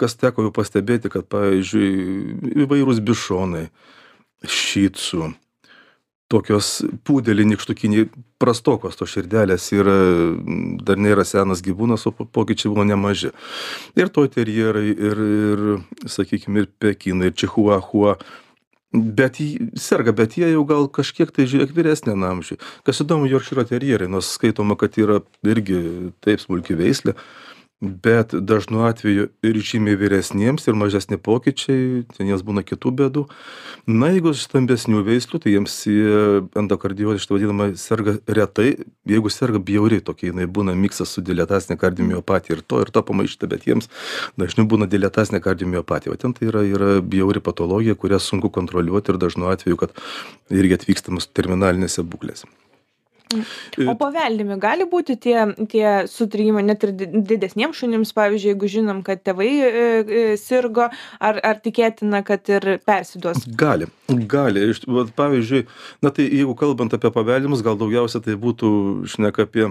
kas 0.00 0.16
teko 0.18 0.46
jau 0.46 0.54
pastebėti, 0.54 1.10
kad, 1.12 1.28
pavyzdžiui, 1.30 2.62
įvairūs 2.64 3.02
bišonai, 3.06 3.68
šytsų, 4.42 5.30
tokios 6.32 6.80
pūdeliai 7.06 7.46
nykštukiniai 7.50 8.08
prastokos 8.42 8.96
tos 8.98 9.12
širdelės 9.12 9.68
yra 9.76 9.96
dar 10.86 11.00
nėra 11.00 11.26
senas 11.28 11.62
gyvūnas 11.64 12.06
o 12.08 12.14
po 12.16 12.26
pokyčiai 12.26 12.72
buvo 12.72 12.86
nemaži. 12.88 13.32
Ir 13.98 14.10
toi 14.14 14.30
terjerai 14.32 14.88
ir 14.92 15.22
ir 15.26 15.64
sakykim 16.10 16.62
ir 16.62 16.70
pekinai 16.82 17.30
ir 17.30 17.36
čihuahua 17.42 18.16
bet 18.92 19.40
ji 19.40 19.70
serga 19.76 20.12
bet 20.12 20.36
jie 20.36 20.50
jau 20.52 20.64
gal 20.68 20.88
kažkiek 20.92 21.32
tai 21.32 21.46
žiūrėk 21.48 21.72
vyresniam 21.76 22.24
amžiuj 22.28 22.58
kas 22.86 23.00
įdomu 23.04 23.30
jorkšyro 23.30 23.64
terjerai 23.68 24.10
nors 24.12 24.34
skaitoma 24.36 24.76
kad 24.80 24.98
yra 25.00 25.22
irgi 25.48 25.80
taip 26.24 26.42
smulki 26.44 26.76
veislė 26.76 27.16
bet 27.82 28.34
dažnu 28.34 28.84
atveju 28.86 29.26
ir 29.42 29.56
žymiai 29.58 29.98
vyresniems 29.98 30.68
ir 30.70 30.76
mažesni 30.78 31.18
pokyčiai 31.18 32.04
ten 32.14 32.30
jiems 32.30 32.44
būna 32.46 32.62
kitų 32.62 32.92
bėdų. 33.00 33.24
Na 33.90 34.12
jeigu 34.12 34.30
stambesnių 34.38 35.02
veislių 35.08 35.40
tai 35.42 35.56
jiems 35.56 35.74
jie 35.90 36.44
endokardiozė 36.62 37.24
šita 37.24 37.34
vadinama 37.34 37.68
serga 37.80 38.16
retai. 38.30 38.68
Jeigu 39.10 39.34
serga 39.34 39.58
bjauri 39.58 39.98
tokia 39.98 40.30
jinai 40.30 40.46
būna 40.46 40.76
miksas 40.78 41.10
su 41.16 41.26
diletacine 41.26 41.76
kardiomiopatija 41.80 42.60
ir 42.60 42.62
to 42.62 42.84
ir 42.86 42.94
to 42.94 43.02
pamaišyta 43.10 43.50
bet 43.50 43.66
jiems 43.66 43.90
dažniau 44.38 44.70
būna 44.70 44.86
diletacinė 44.86 45.42
kardiomiopatija. 45.42 46.14
Va 46.14 46.22
ten 46.22 46.38
tai 46.38 46.52
yra 46.52 46.62
yra 46.62 46.96
bjauri 47.02 47.42
patologija 47.42 47.98
kurią 47.98 48.22
sunku 48.22 48.52
kontroliuot 48.54 49.10
ir 49.10 49.18
dažnu 49.26 49.50
atveju 49.50 49.82
kad 49.82 49.96
irgi 50.54 50.78
atvykstama 50.78 51.18
su 51.18 51.34
terminalinėse 51.34 52.06
būklėse 52.06 52.46
O 53.88 53.94
paveldimi 53.98 54.58
gali 54.62 54.86
būti 54.88 55.16
tie, 55.20 55.36
tie 55.72 55.86
sutrikimai 56.10 56.64
net 56.66 56.86
ir 56.86 56.94
didesniems 56.96 57.78
šunims, 57.82 58.14
pavyzdžiui, 58.16 58.52
jeigu 58.54 58.70
žinom, 58.76 59.04
kad 59.06 59.22
tėvai 59.26 59.50
e, 59.52 59.70
e, 59.72 60.24
sirgo, 60.40 60.88
ar, 61.20 61.40
ar 61.42 61.62
tikėtina, 61.64 62.22
kad 62.26 62.48
ir 62.52 62.68
persiduos? 62.86 63.46
Gali, 63.58 63.88
gali. 64.08 64.68
Pavyzdžiui, 65.16 65.64
na 66.04 66.12
tai 66.14 66.28
jeigu 66.28 66.56
kalbant 66.58 66.94
apie 66.96 67.12
paveldimus, 67.14 67.64
gal 67.64 67.78
daugiausia 67.80 68.22
tai 68.24 68.36
būtų 68.40 68.72
šneka 69.12 69.48
apie 69.48 69.70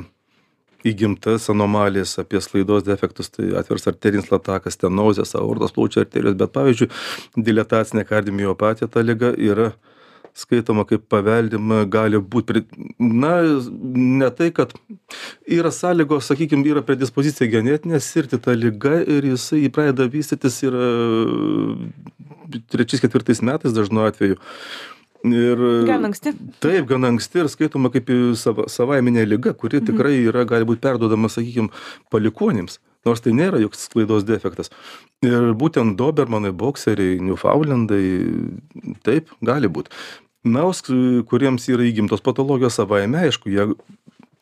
įgimtas 0.87 1.49
anomalijas, 1.53 2.15
apie 2.21 2.41
slaidos 2.41 2.85
defektus, 2.87 3.29
tai 3.33 3.51
atvers 3.59 3.87
arterinis 3.91 4.31
latakas, 4.31 4.77
stenozės, 4.77 5.35
aortos 5.37 5.73
plaučių 5.75 6.03
arterijos, 6.05 6.37
bet 6.39 6.53
pavyzdžiui, 6.55 6.89
diletacinė 7.37 8.05
kardiomiopatija 8.09 8.89
ta 8.91 9.05
lyga 9.05 9.33
yra 9.37 9.71
skaitoma 10.33 10.85
kaip 10.87 11.03
paveldima 11.11 11.83
gali 11.91 12.17
būt 12.17 12.45
pri 12.47 12.61
na 12.99 13.33
ne 13.81 14.29
tai 14.37 14.51
kad 14.55 14.73
yra 15.47 15.71
sąlygos 15.75 16.29
sakykim 16.31 16.63
yra 16.65 16.81
predispozicija 16.87 17.49
genetinė 17.51 17.99
sirgti 18.01 18.39
ta 18.39 18.55
liga 18.55 19.01
ir 19.03 19.27
jisai 19.33 19.67
pradeda 19.73 20.07
vystytis 20.13 20.61
ir 20.63 20.77
trečiais 22.71 23.01
ketvirtais 23.03 23.41
metais 23.41 23.73
dažnu 23.75 24.03
atveju. 24.07 24.37
Ir 25.21 25.59
gan 25.85 26.07
anksti. 26.07 26.31
taip 26.63 26.87
gana 26.89 27.11
anksti 27.13 27.43
ir 27.43 27.49
skaitoma 27.53 27.91
kaip 27.93 28.07
sava 28.41 28.65
savaiminė 28.65 29.27
liga 29.27 29.53
kuri 29.53 29.77
Mhm. 29.77 29.85
tikrai 29.91 30.15
yra 30.25 30.45
gali 30.49 30.65
būt 30.65 30.81
perduodama 30.81 31.29
sakykim 31.29 31.69
palikuonims 32.09 32.79
nors 33.07 33.23
tai 33.23 33.33
nėra 33.37 33.61
joks 33.61 33.87
sklaidos 33.87 34.25
defektas. 34.27 34.71
Ir 35.25 35.51
būtent 35.57 35.97
dobermanai 35.99 36.53
bokseriai 36.55 37.19
niufaundlendai 37.23 38.03
taip 39.05 39.31
gali 39.45 39.69
būt. 39.71 39.91
Na 40.43 40.65
o 40.65 40.73
sk 40.73 41.25
kuriems 41.29 41.67
yra 41.69 41.85
įgimtos 41.85 42.23
patologijos 42.25 42.79
savaime 42.79 43.27
aišku 43.27 43.51
jie 43.53 43.67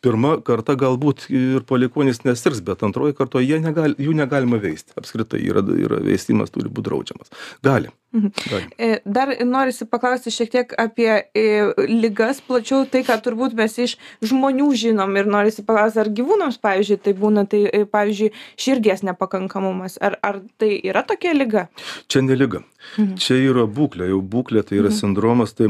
pirma 0.03 0.37
karta 0.45 0.75
galbūt 0.79 1.27
ir 1.33 1.63
palikuonys 1.67 2.23
nesirgs 2.25 2.61
bet 2.65 2.83
antroj 2.87 3.13
kartoj 3.17 3.45
jie 3.45 3.59
negali 3.63 3.95
jų 3.99 4.15
negalima 4.17 4.59
veisti. 4.61 4.95
Apskritai 4.99 5.41
yra 5.43 5.63
yra 5.75 5.99
veisimas 6.03 6.53
turi 6.53 6.71
būt 6.71 6.87
draudžiamas. 6.87 7.33
Gali. 7.65 7.91
Mhm. 8.11 8.31
E, 8.77 8.97
Dar 9.05 9.29
norisi 9.45 9.85
paklausti 9.85 10.31
šiek 10.33 10.49
tiek 10.49 10.71
apie 10.81 11.09
e, 11.37 11.43
ligas 11.85 12.39
plačiau, 12.41 12.87
tai 12.89 13.03
ką 13.05 13.19
turbūt 13.21 13.53
mes 13.57 13.75
iš 13.77 13.97
žmonių 14.25 14.69
žinom 14.81 15.13
ir 15.19 15.29
norisi 15.29 15.61
paklausti, 15.67 16.01
ar 16.01 16.09
gyvūnams, 16.17 16.57
pavyzdžiui, 16.63 16.97
tai 17.05 17.13
būna, 17.19 17.45
tai 17.51 17.61
e, 17.67 17.83
pavyzdžiui, 17.85 18.31
širdies 18.57 19.05
nepakankamumas, 19.05 19.99
ar, 20.01 20.17
ar 20.25 20.41
tai 20.57 20.71
yra 20.79 21.05
tokia 21.05 21.35
lyga? 21.37 21.67
čia 22.09 22.23
ne 22.25 22.39
liga. 22.39 22.63
Mhm. 22.97 23.19
čia 23.21 23.37
yra 23.43 23.67
būklė. 23.69 24.09
Jau 24.09 24.23
būklė 24.25 24.63
tai 24.65 24.79
yra 24.79 24.89
sindromas 24.95 25.53
tai 25.53 25.69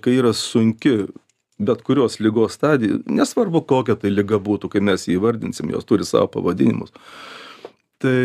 kai 0.00 0.14
yra 0.14 0.32
sunki 0.32 1.02
bet 1.58 1.82
kurios 1.82 2.18
ligos 2.20 2.52
stadija 2.52 2.98
nesvarbu 3.06 3.62
kokia 3.68 3.96
tai 4.00 4.10
liga 4.10 4.40
būtų 4.42 4.70
kai 4.72 4.82
mes 4.82 5.06
jį 5.06 5.18
įvardinsim 5.18 5.70
jos 5.70 5.86
turi 5.86 6.06
savo 6.06 6.26
pavadinimus. 6.34 6.92
Tai 8.02 8.18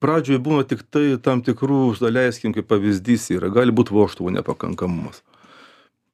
pradžioj 0.00 0.40
būna 0.42 0.64
tiktai 0.66 1.18
tam 1.22 1.44
tikrų 1.44 1.94
daleiskim 2.00 2.54
kaip 2.56 2.66
pavyzdys 2.72 3.28
yra 3.36 3.52
gali 3.52 3.74
būt 3.74 3.92
vožtuvo 3.94 4.32
nepakankamumas. 4.34 5.20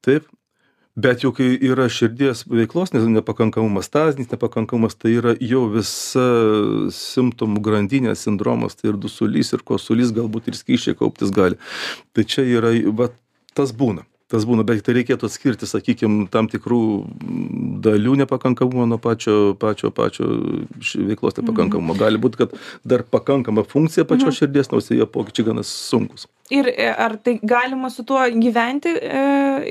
Taip? 0.04 0.26
Bet 1.00 1.22
jau 1.22 1.30
kai 1.32 1.52
yra 1.54 1.86
širdies 1.88 2.42
veiklos 2.50 2.90
ne 2.92 3.00
nepakankamumas 3.14 3.86
stazinis 3.86 4.32
nepakankamumas 4.32 4.98
tai 4.98 5.14
yra 5.20 5.36
jau 5.38 5.68
visa 5.70 6.26
simptomų 6.92 7.62
grandinė 7.62 8.16
sindromas 8.18 8.74
tai 8.74 8.90
ir 8.90 8.98
dusulys 8.98 9.54
ir 9.54 9.62
kosulys 9.62 10.10
galbūt 10.12 10.50
ir 10.50 10.58
skysčiai 10.58 10.98
kauptis 10.98 11.30
gali. 11.30 11.60
Tai 12.12 12.26
čia 12.26 12.42
yra 12.42 12.74
va 12.90 13.12
tas 13.54 13.70
būna 13.70 14.09
tas 14.30 14.46
būna 14.48 14.64
bet 14.66 14.82
tai 14.86 14.94
reikėtų 15.00 15.28
atskirti 15.28 15.68
sakykim 15.68 16.24
tam 16.32 16.48
tikrų 16.50 16.80
dalių 17.84 18.16
nepakankamumą 18.22 18.86
nuo 18.90 19.00
pačio 19.02 19.54
pačio 19.60 19.90
pačio 19.94 20.28
veiklos 21.10 21.38
nepakankamumo. 21.40 21.96
Gali 21.98 22.20
būt 22.22 22.38
kad 22.40 22.54
dar 22.84 23.02
pakankama 23.02 23.66
funkcija 23.66 24.06
pačios 24.08 24.38
širdies 24.38 24.70
nors 24.72 24.90
joje 24.92 25.08
pokyčiai 25.10 25.50
gana 25.50 25.66
sunkūs 25.66 26.28
Ir 26.50 26.70
e, 26.70 26.86
ar 26.90 27.16
tai 27.22 27.36
galima 27.42 27.90
su 27.90 28.04
tuo 28.06 28.20
gyventi 28.42 28.92
e, 28.96 29.24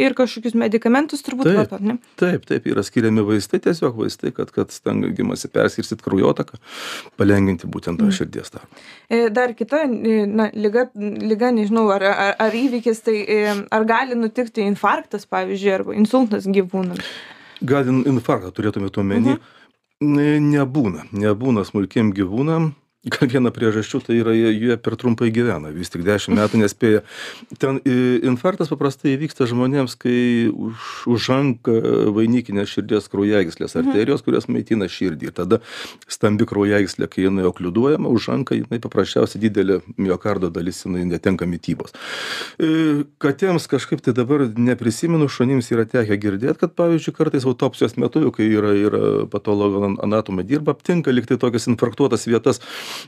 ir 0.05 0.15
kažkokius 0.17 0.55
medikamentus 0.59 1.25
turbūt 1.25 1.51
vartot, 1.57 1.81
ne? 1.83 1.98
taip 2.19 2.45
taip 2.50 2.67
yra 2.71 2.83
skiriami 2.86 3.25
vaistai 3.27 3.59
tiesiog 3.65 3.98
vaistai 4.00 4.31
kad 4.36 4.53
kad 4.55 4.71
stengiamasi 4.74 5.51
perskirstyt 5.53 6.03
kraujotaką 6.05 6.59
palengvinti 7.19 7.67
būtent 7.67 8.00
tą 8.00 8.12
širdies 8.15 8.53
darbą 8.55 8.86
E, 9.09 9.25
Dar 9.33 9.55
kita, 9.57 9.81
na, 10.29 10.50
lyga, 10.53 10.86
lyga 10.95 11.50
nežinau, 11.55 11.88
ar, 11.93 12.03
ar, 12.05 12.36
ar 12.45 12.55
įvykis, 12.55 13.01
tai 13.05 13.17
ar 13.74 13.86
gali 13.89 14.17
nutikti 14.17 14.62
infarktas, 14.67 15.25
pavyzdžiui, 15.29 15.74
arba 15.74 15.98
insultas 15.98 16.48
gyvūnams? 16.50 17.09
gal 17.62 17.88
in 17.89 18.03
infarktą 18.07 18.51
turėtumėt 18.55 18.98
omeny 19.01 19.36
ne 20.00 20.27
nebūna 20.39 21.09
nebūna 21.12 21.65
smulkiem 21.67 22.13
gyvūnam 22.15 22.71
gal 23.13 23.29
viena 23.32 23.48
priežasčių 23.56 24.01
tai 24.03 24.18
yra 24.20 24.34
jie 24.36 24.75
per 24.84 24.98
trumpai 25.00 25.29
gyvena 25.32 25.70
vis 25.72 25.88
tik 25.91 26.01
dešim 26.03 26.36
metų 26.36 26.60
nespėja 26.60 27.00
ten 27.62 27.77
i 27.88 27.94
infarktas 28.27 28.68
paprastai 28.74 29.13
įvyksta 29.13 29.48
žmonėms 29.48 29.96
kai 30.00 30.50
už 30.51 31.08
užanka 31.08 31.72
vainikinės 32.12 32.74
širdies 32.74 33.08
kraujagyslės 33.12 33.77
arterijos 33.79 34.25
kurios 34.25 34.50
maitina 34.51 34.89
širdį. 34.91 35.29
Ir 35.29 35.36
tada 35.38 35.62
stambi 36.12 36.48
kraujagyslė 36.50 37.08
kai 37.08 37.24
jinai 37.24 37.46
okliuduojama 37.48 38.12
užanka 38.12 38.58
jinai 38.58 38.82
paprasčiausiai 38.84 39.46
didelė 39.46 39.79
miokardo 39.96 40.51
dalis 40.51 40.84
jinai 40.84 41.06
netenka 41.08 41.48
mitybos. 41.48 41.96
E 42.60 43.08
katėms 43.24 43.70
kažkaip 43.72 44.03
tai 44.03 44.15
dabar 44.18 44.44
neprisimenu 44.44 45.29
šunims 45.32 45.72
yra 45.72 45.88
tekę 45.88 46.20
girdėt 46.20 46.60
kad 46.60 46.75
pavyzdžiui 46.75 47.15
kartais 47.15 47.48
autopsijos 47.48 47.96
metu 47.96 48.27
kai 48.36 48.51
yra 48.51 48.75
yra 48.75 49.03
patologo 49.32 49.96
anatomai 50.03 50.44
dirba 50.44 50.75
aptinka 50.75 51.15
lyg 51.15 51.32
tai 51.32 51.39
tokias 51.39 51.72
infarktuotas 51.72 52.27
vietas 52.27 52.60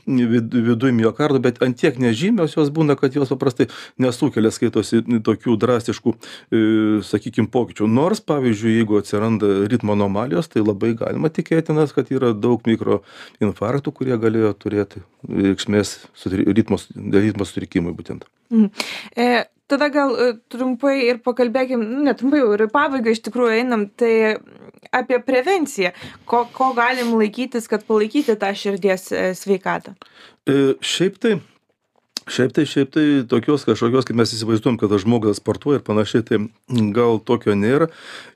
vid 0.06 0.54
viduj 0.68 0.92
miokardo 0.96 1.40
bet 1.42 1.60
ant 1.64 1.78
tiek 1.78 1.98
nežymios 2.02 2.56
jos 2.56 2.72
būna 2.74 2.96
kad 2.98 3.14
jos 3.16 3.32
paprastai 3.32 3.68
nesukelia 4.02 4.52
skaitosi 4.54 5.02
tokių 5.26 5.56
drastiškų 5.62 6.14
e 6.14 6.62
sakykim 7.06 7.48
pokyčių 7.52 7.88
nors 7.90 8.22
pavyzdžiui 8.24 8.76
jeigu 8.78 9.00
atsiranda 9.00 9.52
ritmo 9.72 9.96
anomalijos 9.96 10.50
tai 10.52 10.64
labai 10.64 10.94
galima 10.98 11.32
tikėtinas 11.32 11.94
kad 11.96 12.12
yra 12.14 12.32
daug 12.34 12.64
mikroinfarktų 12.68 13.96
kurie 13.96 14.18
galėjo 14.20 14.54
turėti 14.66 15.04
reikšmės 15.28 15.98
ritmo 16.32 16.80
ritmo 17.22 17.48
sutrikimui 17.48 17.96
būtent 17.96 18.28
Mhm. 18.52 18.70
E, 19.16 19.44
tada 19.72 19.88
gal 19.92 20.14
e, 20.14 20.28
trumpai 20.52 20.96
ir 21.08 21.22
pakalbėkim, 21.24 21.82
nu, 21.94 22.02
ne 22.06 22.14
trumpai 22.18 22.42
jau 22.42 22.52
ir 22.56 22.66
į 22.66 22.72
pabaigą 22.74 23.14
iš 23.14 23.22
tikrųjų 23.28 23.56
einam, 23.62 23.86
tai 23.98 24.12
apie 24.92 25.18
prevenciją. 25.24 25.92
Ko, 26.28 26.44
ko 26.52 26.72
galim 26.76 27.14
laikytis, 27.16 27.68
kad 27.70 27.86
palaikyti 27.88 28.36
tą 28.40 28.52
širdies 28.58 29.08
e, 29.16 29.24
sveikatą? 29.38 29.96
e 30.48 30.74
šiaip 30.82 31.18
tai 31.22 31.38
šiaip 32.30 32.52
tai 32.54 32.64
šiaip 32.68 32.92
tai 32.94 33.04
tokios 33.28 33.64
kažkokios 33.66 34.06
kaip 34.06 34.18
mes 34.18 34.32
įsivaizduojam 34.36 34.78
kad 34.80 34.92
tas 34.92 35.02
žmogus 35.02 35.40
sportuoja 35.40 35.80
ir 35.80 35.84
panašiai 35.86 36.24
tai 36.26 36.38
gal 36.94 37.18
tokio 37.18 37.56
nėra. 37.58 37.88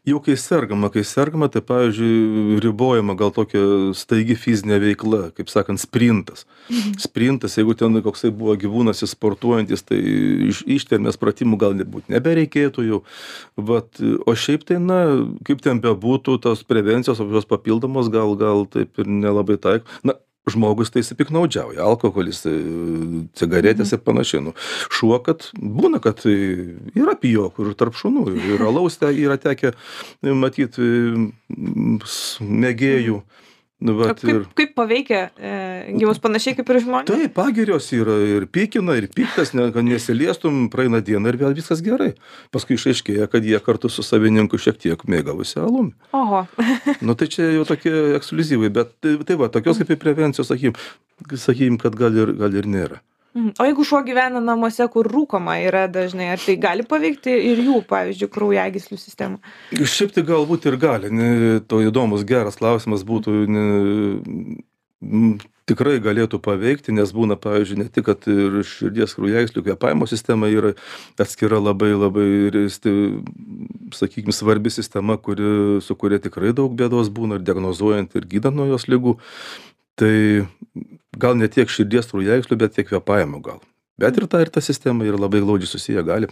Jau 0.07 0.21
kai 0.23 0.37
sergama 0.39 0.91
kai 0.95 1.05
sergama 1.07 1.49
tai 1.53 1.63
pavyzdžiui 1.67 2.59
ribojama 2.63 3.17
gal 3.19 3.33
tokia 3.35 3.63
staigi 3.99 4.37
fizinė 4.39 4.81
veikla 4.83 5.31
kaip 5.37 5.51
sakant 5.53 5.83
sprintas. 5.83 6.47
Sprintas 7.03 7.57
jeigu 7.59 7.77
ten 7.79 8.01
koksai 8.03 8.33
buvo 8.35 8.57
gyvūnas 8.59 9.05
jis 9.05 9.15
sportuojantis 9.17 9.87
tai 9.87 10.01
iš 10.51 10.63
ištvermės 10.79 11.21
pratimų 11.23 11.61
gal 11.63 11.79
nebūt 11.79 12.11
nebereikėtų 12.13 12.87
jau. 12.91 13.03
Vat 13.57 14.03
o 14.03 14.37
šiaip 14.37 14.67
tai 14.69 14.81
na 14.83 15.01
kaip 15.47 15.63
ten 15.65 15.83
bebūtų 15.85 16.39
tos 16.45 16.67
prevencijos 16.67 17.23
kokios 17.23 17.49
papildomos 17.49 18.11
gal 18.13 18.37
gal 18.39 18.67
taip 18.71 18.99
ir 18.99 19.11
nelabai 19.11 19.59
taik 19.61 19.87
na 20.03 20.19
žmogus 20.51 20.93
tai 20.93 21.03
jisai 21.03 21.17
piktnaudžiauja 21.19 21.83
alkoholis 21.83 22.45
e, 22.47 22.55
cigaretės 23.39 23.95
ir 23.97 24.03
panašiai. 24.07 24.45
Nu 24.47 24.53
šuo 24.95 25.19
kad 25.27 25.49
būna 25.59 25.99
kad 26.03 26.23
e, 26.29 26.37
yra 26.95 27.17
pijokų 27.19 27.67
ir 27.67 27.79
tarp 27.79 27.99
šunų 27.99 28.29
ir 28.55 28.67
alaus 28.67 29.01
yra 29.03 29.39
tekę 29.43 29.75
matyt 30.23 30.79
mėgėjų 32.41 33.21
Nu, 33.77 33.93
vat, 33.93 34.17
kaip, 34.17 34.31
ir... 34.33 34.45
kaip 34.57 34.71
paveikia 34.73 35.19
e, 35.37 35.51
gyvus 36.01 36.17
panašiai 36.25 36.57
kaip 36.57 36.71
ir 36.73 36.79
žmonės? 36.81 37.11
Taip, 37.11 37.33
pagirios 37.37 37.91
yra 37.93 38.15
ir 38.25 38.47
pykina, 38.49 38.95
ir 38.97 39.05
piktas, 39.13 39.53
ne, 39.53 39.67
kad 39.75 39.85
nesiliestum, 39.85 40.63
praeina 40.73 41.03
diena 41.05 41.29
ir 41.29 41.37
vėl 41.43 41.53
viskas 41.59 41.83
gerai. 41.85 42.15
Paskui 42.57 42.79
išaiškėja, 42.81 43.29
kad 43.29 43.45
jie 43.45 43.61
kartu 43.61 43.91
su 43.93 44.01
savininku 44.07 44.57
šiek 44.57 44.81
tiek 44.81 45.05
mėgavosi 45.05 45.61
alumi. 45.61 45.93
Oho. 46.17 46.47
nu 47.07 47.19
tai 47.21 47.29
čia 47.35 47.51
jau 47.53 47.67
tokie 47.69 47.93
ekskluzyvai, 48.17 48.73
bet 48.81 48.97
tai, 49.05 49.19
tai 49.29 49.37
va, 49.43 49.51
tokios 49.53 49.83
kaip 49.83 49.93
ir 49.93 50.01
prevencijos, 50.01 50.49
sakykim, 50.49 50.81
sakykim 51.37 51.77
kad 51.83 52.01
gal 52.01 52.17
ir, 52.17 52.33
gal 52.41 52.57
ir 52.57 52.71
nėra. 52.73 53.03
Mhm. 53.37 53.53
O 53.61 53.65
jeigu 53.69 53.85
šuo 53.85 54.01
gyvena 54.07 54.41
namuose, 54.41 54.87
kur 54.93 55.09
rūkoma 55.13 55.59
yra 55.61 55.85
dažnai, 55.93 56.31
ar 56.33 56.41
tai 56.41 56.55
gali 56.61 56.87
paveikti 56.89 57.35
ir 57.51 57.61
jų, 57.67 57.83
pavyzdžiui, 57.91 58.31
kraujagyslių 58.33 58.97
sistemą? 58.97 59.43
Šiaip 59.77 60.15
tai 60.17 60.25
galbūt 60.25 60.71
ir 60.71 60.79
gali. 60.81 61.13
Ne, 61.13 61.29
to 61.69 61.83
įdomus, 61.85 62.25
geras 62.29 62.57
klausimas 62.57 63.05
būtų. 63.05 63.37
Ne, 63.53 63.67
tikrai 65.69 65.99
galėtų 66.01 66.41
paveikti, 66.41 66.95
nes 66.97 67.13
būna, 67.13 67.37
pavyzdžiui, 67.43 67.79
ne 67.83 67.89
tik, 67.93 68.07
kad 68.09 68.25
ir 68.31 68.63
širdies 68.65 69.13
kraujagyslių 69.19 69.67
kvėpavimo 69.67 70.09
sistema 70.09 70.49
yra 70.49 70.73
atskira 71.21 71.61
labai 71.61 71.93
labai, 71.93 72.27
sakykime, 74.01 74.33
svarbi 74.33 74.73
sistema, 74.73 75.19
kuri, 75.21 75.83
su 75.85 75.99
kuria 75.99 76.23
tikrai 76.25 76.57
daug 76.57 76.73
bėdos 76.79 77.13
būna 77.13 77.37
ir 77.37 77.45
diagnozuojant 77.45 78.17
ir 78.17 78.31
gydant 78.33 78.57
nuo 78.57 78.71
jos 78.73 78.89
lygų. 78.89 79.19
Tai 79.97 80.17
gal 81.17 81.39
ne 81.39 81.49
tiek 81.53 81.71
širdies 81.73 82.11
kraujagyslių, 82.11 82.59
bet 82.61 82.77
tiek 82.77 82.89
kvėpavimo 82.91 83.41
gal. 83.45 83.63
Bet 84.01 84.19
ir 84.21 84.29
ta, 84.29 84.43
ir 84.45 84.53
ta 84.53 84.61
sistema 84.61 85.07
yra 85.09 85.21
labai 85.21 85.41
glaudžiai 85.45 85.73
susiję, 85.73 86.05
gali. 86.05 86.29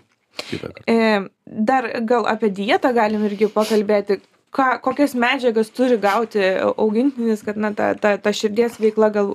E, 0.91 1.21
dar 1.47 1.89
gal 2.05 2.27
apie 2.29 2.51
dietą 2.53 2.93
galim 2.95 3.25
irgi 3.29 3.49
pakalbėti. 3.53 4.21
Ką, 4.55 4.77
kokias 4.85 5.17
medžiagas 5.19 5.73
turi 5.75 5.97
gauti 5.99 6.43
augintinis, 6.79 7.41
kad 7.43 7.57
na, 7.59 7.73
ta, 7.75 7.89
ta, 7.99 8.13
ta 8.23 8.31
širdies 8.31 8.77
veikla 8.79 9.09
gal 9.15 9.33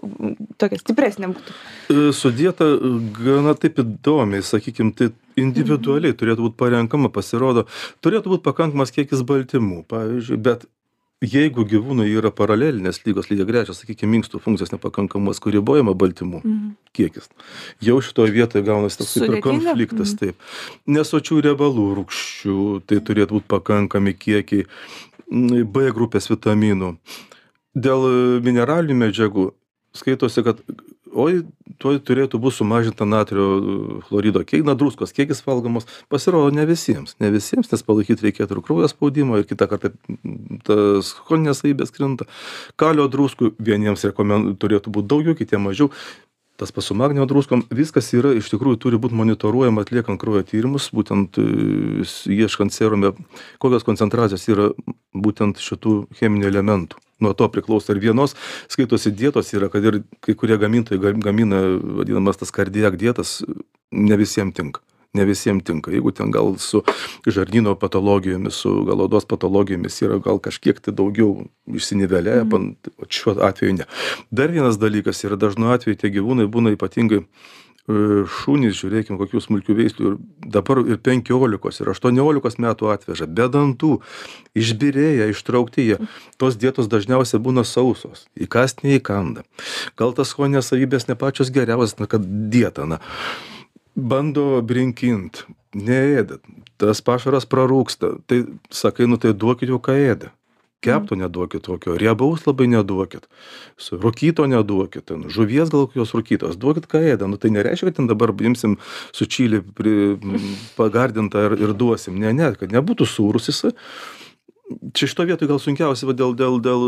tokia 0.61 0.79
stipresnė 0.79 1.33
būtų? 1.33 1.55
E, 1.91 2.05
su 2.15 2.31
dieta 2.31 2.69
gana 3.17 3.51
taip 3.59 3.81
įdomiai, 3.83 4.45
sakykime, 4.47 4.93
tai 4.95 5.09
individualiai 5.39 6.15
turėtų 6.15 6.45
būti 6.45 6.59
parenkama, 6.61 7.11
pasirodo, 7.11 7.65
turėtų 8.05 8.37
būti 8.37 8.45
pakankamas 8.47 8.95
kiekis 8.95 9.25
baltymų, 9.27 9.81
pavyzdžiui, 9.91 10.39
bet 10.47 10.63
jeigu 11.21 11.65
gyvūnui 11.67 12.07
yra 12.15 12.31
paralelinės 12.31 13.01
ligos 13.05 13.27
lygiagrečios 13.31 13.81
sakykim 13.83 14.13
inkstų 14.19 14.39
funkcijos 14.39 14.71
nepakankamumas 14.71 15.41
kur 15.43 15.51
ribojama 15.51 15.91
baltymų 15.93 16.39
Mhm. 16.43 16.69
kiekis 16.95 17.27
jau 17.83 17.97
šitoj 17.99 18.31
vietoj 18.31 18.63
gaunasi 18.63 18.97
toks 19.01 19.13
kaip 19.19 19.35
ir 19.35 19.41
konfliktas 19.43 20.13
Mhm. 20.13 20.17
taip 20.17 20.35
nesočių 20.87 21.41
riebalų 21.43 21.87
rūgščių 21.99 22.57
tai 22.87 22.97
turėtų 23.03 23.31
būt 23.39 23.47
pakankami 23.51 24.13
kiekiai 24.15 24.65
b 25.65 25.91
grupės 25.91 26.29
vitaminų 26.31 26.95
dėl 27.75 28.41
mineralinių 28.41 28.95
medžiagų 29.03 29.51
skaitosi 29.93 30.43
kad 30.43 30.57
oi 31.13 31.43
tuoj 31.79 31.99
turėtų 32.05 32.39
būt 32.41 32.57
sumažinta 32.57 33.07
natrio 33.07 34.01
chlorido 34.07 34.43
kiek 34.47 34.65
na 34.67 34.75
druskos 34.77 35.13
kiekis 35.15 35.41
valgomos. 35.45 35.87
Pasirodo 36.11 36.51
ne 36.55 36.65
visiems 36.69 37.15
ne 37.23 37.31
visiems 37.33 37.71
nes 37.71 37.85
palaikyt 37.85 38.23
reikėtų 38.25 38.57
ir 38.57 38.63
kraujo 38.65 38.89
spaudimą 38.91 39.41
ir 39.41 39.49
kitą 39.49 39.69
kartą 39.71 39.93
tas 40.67 41.13
choninės 41.27 41.63
savybės 41.63 41.93
krinta. 41.95 42.27
Kalio 42.79 43.07
druskų 43.11 43.53
vieniems 43.59 44.05
rekomen 44.09 44.55
turėtų 44.59 44.93
būt 44.95 45.09
daugiau 45.09 45.37
kitiem 45.39 45.69
mažiau. 45.69 45.93
Tas 46.59 46.73
pats 46.75 46.89
su 46.91 46.95
magnio 46.99 47.23
druskom 47.23 47.61
viskas 47.71 48.09
yra 48.11 48.33
iš 48.35 48.49
tikrųjų 48.51 48.81
turi 48.83 48.97
būt 48.99 49.15
monitoruojama 49.15 49.85
atliekant 49.85 50.19
kraujo 50.19 50.43
tyrimus 50.43 50.89
būtent 50.91 51.39
e, 51.39 52.03
ieškant 52.35 52.75
serume 52.75 53.13
kokios 53.63 53.87
koncentracijos 53.87 54.43
yra 54.51 54.65
būtent 55.15 55.63
šitų 55.63 56.01
cheminių 56.19 56.51
elementų 56.51 56.99
nuo 57.19 57.33
to 57.33 57.49
priklauso 57.51 57.93
ir 57.93 57.99
vienos 58.03 58.35
skaitosi 58.67 59.11
dietos 59.11 59.53
yra 59.53 59.69
kad 59.69 59.85
ir 59.85 60.01
kai 60.25 60.35
kurie 60.35 60.57
gamintojai 60.57 61.01
ga 61.01 61.15
gamina 61.29 61.63
vadinamas 62.01 62.37
tas 62.37 62.51
kardiak 62.51 62.99
dietas 62.99 63.39
ne 63.91 64.17
visiem 64.17 64.51
tinka 64.51 64.81
ne 65.13 65.25
visiem 65.25 65.59
tinka. 65.59 65.91
Jeigu 65.91 66.11
ten 66.13 66.31
gal 66.31 66.55
su 66.57 66.83
žarnyno 67.25 67.75
patologijomis 67.79 68.53
su 68.53 68.83
gal 68.85 69.01
odos 69.01 69.25
patologijomis 69.25 70.01
yra 70.05 70.19
gal 70.21 70.37
kažkiek 70.39 70.79
tai 70.79 70.93
daugiau 70.93 71.47
išsiniveliavę 71.65 72.45
pan 72.49 72.67
vat 72.97 73.09
šiuo 73.09 73.39
atveju 73.49 73.79
ne. 73.79 73.87
Dar 74.31 74.53
vienas 74.53 74.77
dalykas 74.77 75.23
yra 75.25 75.39
dažnu 75.39 75.71
atveju 75.73 75.97
tie 75.97 76.13
gyvūnai 76.13 76.45
būna 76.45 76.75
ypatingai 76.77 77.23
šunys 77.87 78.77
žiūrėkim 78.77 79.17
kokių 79.19 79.41
smulkių 79.43 79.75
veislių 79.77 80.09
ir 80.11 80.17
dabar 80.55 80.81
ir 80.83 80.99
penkiolikos 81.01 81.81
ir 81.81 81.91
aštuoniolikos 81.93 82.59
metų 82.61 82.91
atveža 82.93 83.27
be 83.27 83.47
dantų 83.49 83.91
išbyrėję 84.59 85.29
ištraukti 85.33 85.87
jie. 85.87 85.99
Tos 86.41 86.59
dietos 86.59 86.89
dažniausiai 86.91 87.41
būna 87.41 87.65
sausos 87.65 88.27
įkąst 88.37 88.83
neįkanda. 88.85 89.45
Gal 89.97 90.13
tas 90.17 90.33
skonio 90.33 90.61
savybės 90.65 91.09
ne 91.09 91.17
pačios 91.19 91.53
geriausios 91.53 91.97
na 92.01 92.09
kad 92.09 92.25
dieta 92.25 92.85
na 92.89 92.99
bando 93.95 94.61
brinkint 94.61 95.43
neėda 95.75 96.39
tas 96.79 97.01
pašaras 97.05 97.47
prarūgsta 97.49 98.15
tai 98.29 98.43
sakai 98.71 99.07
nu 99.09 99.19
tai 99.21 99.33
duokit 99.33 99.69
jau 99.71 99.79
ką 99.83 99.97
ėda 99.99 100.31
kepto 100.81 101.15
neduokit 101.19 101.63
tokio 101.67 101.97
riebaus 101.99 102.45
labai 102.47 102.67
neduokit 102.71 103.27
su 103.77 103.97
rūkyto 103.99 104.45
neduokit 104.47 105.05
ten 105.11 105.25
žuvies 105.27 105.71
gal 105.73 105.87
kokios 105.89 106.13
rūkytos 106.15 106.59
duokit 106.61 106.87
ką 106.91 107.01
ėda 107.13 107.27
nu 107.27 107.39
tai 107.41 107.51
nereiškia 107.55 107.89
kad 107.89 107.99
ten 107.99 108.07
dabar 108.11 108.31
imsim 108.51 108.77
su 109.11 109.27
čili 109.27 109.59
pri 109.61 110.15
pagardintą 110.79 111.49
ir 111.49 111.57
ir 111.67 111.75
duosim 111.83 112.19
ne 112.19 112.31
ne 112.33 112.53
kad 112.55 112.71
nebūtų 112.75 113.09
sūrus 113.17 113.51
jisai 113.51 113.75
čia 114.93 115.09
šitoj 115.09 115.29
vietoj 115.31 115.49
gal 115.49 115.59
sunkiausia 115.61 116.07
va 116.09 116.13
dėl 116.17 116.35
dėl 116.37 116.59
dėl 116.63 116.83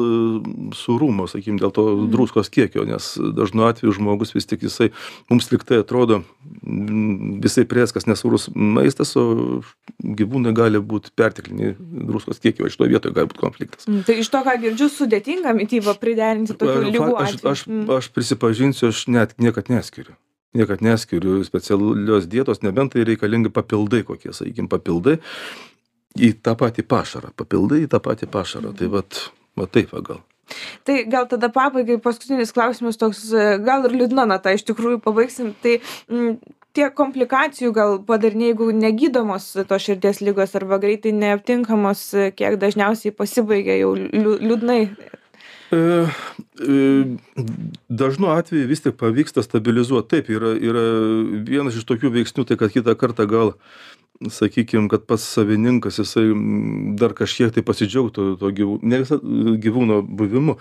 sūrumo 0.77 1.25
sakykim 1.29 1.57
dėl 1.61 1.73
to 1.73 1.85
druskos 2.11 2.51
kiekio 2.53 2.85
nes 2.87 3.13
dažnu 3.17 3.65
atveju 3.67 3.95
žmogus 3.97 4.35
vis 4.35 4.47
tik 4.49 4.65
jisai 4.67 4.91
mums 5.31 5.49
lyg 5.53 5.65
tai 5.67 5.81
atrodo 5.81 6.21
mm, 6.21 7.39
visai 7.43 7.65
prėskas 7.69 8.07
nesūrus 8.09 8.49
maistas 8.53 9.15
o 9.19 9.25
gyvūnui 10.01 10.53
gali 10.57 10.81
būt 10.81 11.11
pertekliniai 11.17 11.75
druskos 11.79 12.41
kiekiai 12.43 12.67
va 12.67 12.73
šitoj 12.73 12.91
vietoj 12.93 13.15
gali 13.17 13.31
būt 13.31 13.41
konfliktas. 13.41 13.87
Mm, 13.89 14.05
Tai 14.07 14.17
iš 14.21 14.31
to, 14.33 14.41
ką 14.45 14.57
girdžiu, 14.65 14.89
sudėtinga 14.91 15.53
mytyba 15.57 15.95
priderinti 16.01 16.57
tokių 16.57 16.89
lygų 16.89 17.13
aš, 17.21 17.37
aš, 17.53 17.65
aš 17.97 18.11
prisipažinsiu, 18.15 18.91
aš 18.91 19.05
net 19.11 19.37
niekad 19.41 19.71
neskiriu. 19.73 20.17
Niekad 20.57 20.81
neskiriu 20.83 21.37
specialios 21.47 22.25
dietos, 22.27 22.59
nebent 22.65 22.91
tai 22.91 23.05
reikalingi 23.07 23.53
papildai 23.55 24.01
kokie, 24.03 24.33
sakykime, 24.35 24.67
papildai 24.71 25.19
į 26.19 26.33
tą 26.43 26.55
patį 26.59 26.85
pašarą. 26.91 27.31
Papildai 27.37 27.83
į 27.85 27.91
tą 27.91 28.01
patį 28.03 28.29
pašarą. 28.33 28.73
Tai 28.77 28.89
vat, 28.97 29.21
va 29.59 29.67
taip 29.71 29.93
va 29.95 30.03
gal. 30.11 30.21
Tai 30.83 30.97
gal 31.07 31.27
tada 31.31 31.47
pabaigai 31.53 31.95
paskutinis 32.03 32.51
klausimas 32.51 32.97
toks, 32.99 33.29
gal 33.63 33.85
ir 33.87 33.93
liūdna 34.01 34.25
nata, 34.27 34.51
iš 34.51 34.65
tikrųjų 34.67 34.99
pabaigsim. 35.05 35.53
Tai 35.63 35.77
m, 36.11 36.33
tie 36.75 36.89
komplikacijų 36.95 37.71
gal 37.75 37.97
padariniai, 38.07 38.51
jeigu 38.51 38.67
negydomos 38.75 39.47
tos 39.69 39.85
širdies 39.87 40.19
lygos 40.23 40.55
arba 40.59 40.79
greitai 40.83 41.13
neaptinkamos, 41.15 42.03
kiek 42.35 42.59
dažniausiai 42.59 43.15
pasibaigia 43.15 43.79
jau 43.79 43.93
liū- 43.95 44.39
liūdnai. 44.43 44.81
E, 45.71 45.77
e, 45.77 47.05
dažnu 47.89 48.27
atveju 48.27 48.67
vis 48.67 48.83
tik 48.83 48.97
pavyksta 48.99 49.43
stabilizuoti. 49.43 50.09
Taip, 50.17 50.29
yra, 50.35 50.51
yra 50.59 50.83
vienas 51.47 51.77
iš 51.79 51.87
tokių 51.87 52.11
veiksnių, 52.17 52.45
tai 52.49 52.59
kad 52.59 52.73
kitą 52.75 52.95
kartą 52.99 53.27
gal 53.29 53.55
sakykim 54.29 54.89
kad 54.91 55.05
pats 55.09 55.23
savininkas 55.33 55.97
jisai 55.97 56.27
dar 56.99 57.15
kažkiek 57.17 57.53
tai 57.55 57.63
pasidžiaugtų 57.65 58.35
to 58.37 58.51
gyvū 58.53 58.77
ne 58.85 58.99
visa 59.01 59.17
gyvūno 59.17 60.01
buvimu 60.05 60.57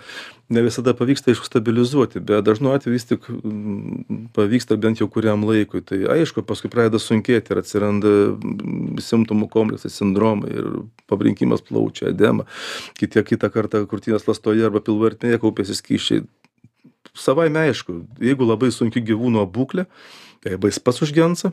ne 0.51 0.61
visada 0.65 0.93
pavyksta 0.97 1.31
aišku 1.31 1.47
stabilizuoti 1.47 2.19
bet 2.19 2.43
dažnu 2.45 2.73
atveju 2.75 2.93
vis 2.93 3.07
tik 3.07 3.27
mm, 3.29 4.27
pavyksta 4.35 4.75
bent 4.81 4.99
jau 5.01 5.07
kuriam 5.11 5.45
laikui. 5.47 5.81
Tai 5.87 5.99
aišku 6.15 6.43
paskui 6.47 6.71
pradeda 6.73 6.99
sunkėti 6.99 7.53
ir 7.53 7.61
atsiranda 7.61 8.11
mm, 8.35 8.99
simptomų 9.03 9.47
kompleksai 9.53 9.91
sindromai 9.93 10.51
ir 10.51 10.69
pabrinkimas 11.11 11.63
plaučių 11.67 12.09
edema. 12.11 12.47
Kiti 12.99 13.23
kitą 13.31 13.51
kartą 13.53 13.85
krūtinės 13.87 14.27
ląstoje 14.27 14.67
arba 14.67 14.83
pilvo 14.83 15.07
ertmėje 15.09 15.41
kaupiasi 15.41 15.77
skysčiai. 15.79 16.25
Savaime 17.17 17.65
aišku 17.67 18.01
jeigu 18.23 18.47
labai 18.47 18.71
sunki 18.75 19.03
gyvūno 19.03 19.47
būklė 19.51 19.87
tai 20.43 20.55
arba 20.55 20.71
jis 20.71 20.79
pats 20.83 21.03
užgensa 21.05 21.51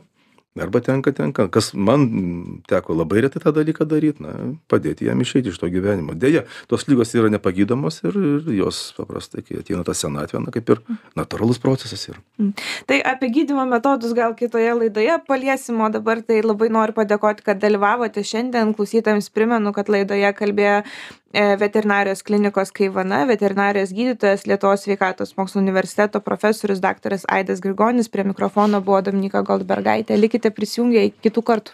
arba 0.57 0.81
tenka 0.81 1.11
tenka. 1.11 1.47
Kas 1.51 1.73
man 1.73 2.61
teko 2.67 2.95
labai 2.97 3.21
retai 3.25 3.41
tą 3.43 3.53
dalyką 3.53 3.85
daryt 3.85 4.19
na 4.23 4.33
padėti 4.71 5.05
jam 5.05 5.21
išeiti 5.21 5.53
iš 5.53 5.59
to 5.61 5.69
gyvenimo. 5.69 6.15
Deja 6.17 6.43
tos 6.67 6.87
ligos 6.89 7.13
yra 7.13 7.29
nepagydomos 7.29 8.01
ir 8.03 8.17
ir 8.17 8.49
jos 8.57 8.81
paprastai 8.97 9.43
kai 9.45 9.59
ateina 9.61 9.85
ta 9.85 9.93
senatvė 9.93 10.41
na 10.45 10.53
kaip 10.55 10.73
ir 10.73 10.81
natūralus 11.19 11.61
procesas 11.61 12.07
yra. 12.09 12.19
Tai 12.89 12.99
apie 13.13 13.29
gydymo 13.35 13.67
metodus 13.69 14.15
gal 14.17 14.33
kitoje 14.39 14.73
laidoje 14.81 15.19
paliesim 15.27 15.81
o 15.81 15.89
dabar 15.93 16.23
tai 16.25 16.41
labai 16.41 16.71
noriu 16.73 16.97
padėkoti 16.97 17.45
kad 17.45 17.61
dalyvavote 17.61 18.25
šiandien. 18.25 18.73
Klausytojams 18.77 19.29
primenu 19.29 19.73
kad 19.75 19.89
laidoje 19.89 20.33
kalbėjo 20.33 20.81
e, 20.81 21.43
veterinarijos 21.61 22.23
klinikos 22.25 22.73
kaivana 22.75 23.21
veterinarijos 23.29 23.93
gydytojas 23.93 24.47
lietuvos 24.49 24.85
sveikatos 24.85 25.35
mokslų 25.37 25.61
universiteto 25.61 26.21
profesorius 26.25 26.81
daktaras 26.83 27.25
aidas 27.29 27.61
grigonis 27.61 28.09
prie 28.09 28.25
mikrofono 28.25 28.81
buvo 28.81 29.01
dominyka 29.05 29.43
goldbergaitė 29.45 30.17
likite 30.39 30.51
prisijungę 30.55 31.03
iki 31.05 31.19
kitų 31.29 31.43
kartų 31.43 31.71